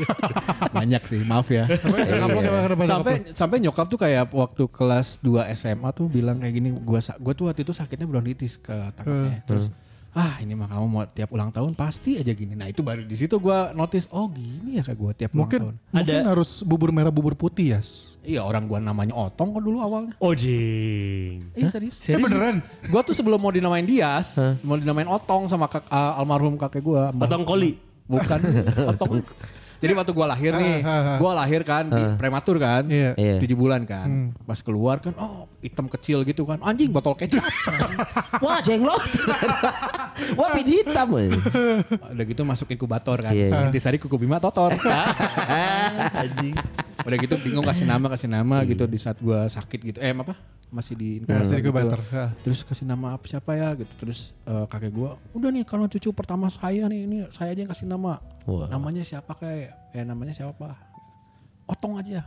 [0.76, 1.64] banyak sih, maaf ya.
[1.66, 1.96] Kenapa,
[2.36, 6.68] kenapa, kenapa, sampai sampai nyokap tuh kayak waktu kelas 2 SMA tuh bilang kayak gini
[6.74, 9.72] gua sa- gua tuh waktu itu sakitnya bronkitis ke tangannya terus
[10.12, 13.14] ah ini mah kamu mau tiap ulang tahun pasti aja gini nah itu baru di
[13.14, 16.50] situ gua notice oh gini ya kayak gua tiap ulang Mungkin tahun mungkin Ada- harus
[16.60, 17.80] bubur merah bubur putih ya.
[18.20, 21.54] iya orang gua namanya Otong kok dulu awalnya Oh jing.
[21.54, 22.58] iya serius Eh beneran?
[22.84, 27.10] gua tuh sebelum mau dinamain Dias mau dinamain Otong sama kak, ah, almarhum kakek gua
[27.10, 27.78] Mbah- Potong koli.
[28.04, 28.38] bukan
[28.90, 29.22] Otong
[29.80, 30.84] jadi waktu gua lahir nih
[31.16, 33.16] gua lahir kan di prematur kan Iya.
[33.16, 33.36] Iya.
[33.40, 37.42] tujuh bulan kan pas keluar kan oh hitam kecil gitu kan anjing botol kecap
[38.44, 39.00] Wah jenglot.
[40.38, 41.12] Wah pidi hitam.
[41.12, 43.60] udah gitu masuk inkubator kan Iya, iya.
[43.66, 44.72] intisari kuku bima totor
[46.20, 46.56] Anjing.
[47.10, 50.38] Udah gitu bingung kasih nama kasih nama gitu di saat gua sakit gitu eh apa
[50.70, 51.66] masih di inkubator, Masih di gitu.
[51.66, 52.26] inkubator, ya.
[52.46, 56.14] terus kasih nama apa siapa ya gitu terus eh, kakek gua udah nih kalau cucu
[56.14, 58.70] pertama saya nih ini saya aja yang kasih nama Wah.
[58.70, 60.78] namanya siapa kayak eh namanya siapa
[61.66, 62.22] otong aja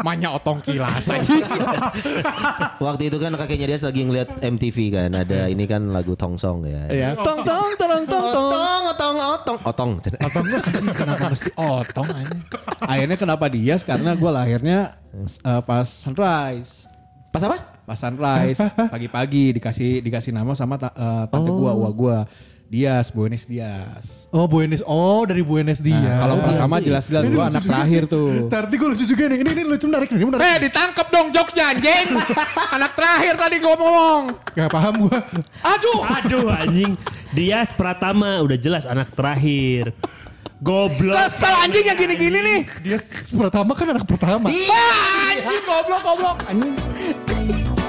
[0.00, 1.36] Manya otong kilas aja.
[2.84, 6.64] Waktu itu kan kakeknya dia lagi ngeliat MTV kan ada ini kan lagu Tong Song
[6.64, 6.88] ya.
[6.88, 7.12] ya.
[7.12, 8.79] Tong tong tong tong tong.
[8.90, 9.90] Otong, otong, otong,
[10.26, 10.44] otong.
[10.92, 12.34] Kenapa mesti otong aja?
[12.80, 13.82] Akhirnya kenapa Dias?
[13.82, 16.90] Karena gue lahirnya eh, pas sunrise.
[17.30, 17.56] Pas apa?
[17.86, 18.58] Pas sunrise
[18.92, 22.18] pagi-pagi dikasih dikasih nama sama ta- eh, tante gua, uwa gua.
[22.70, 24.30] Dias, Buenos Dias.
[24.30, 26.22] Oh Buenos, oh dari Buenos Nah, dia.
[26.22, 28.12] kalau pertama jelas-jelas Ini gua lucu anak terakhir sih.
[28.14, 28.30] tuh.
[28.46, 29.38] Tadi gue lucu juga nih.
[29.42, 30.46] Ini ini lucu menarik nih, menarik.
[30.46, 32.06] Eh ditangkep dong jokesnya anjing.
[32.78, 34.22] anak terakhir tadi gua ngomong.
[34.54, 35.18] Gak paham gue.
[35.66, 36.00] Aduh.
[36.22, 36.94] Aduh anjing.
[37.34, 39.90] Dias Pratama udah jelas anak terakhir.
[40.62, 41.18] Goblok.
[41.26, 42.60] Kesel anjing yang gini-gini nih.
[42.86, 42.98] Dia
[43.34, 44.46] pertama kan anak pertama.
[44.46, 46.38] Wah, anjing goblok goblok.
[46.46, 47.79] Anjing.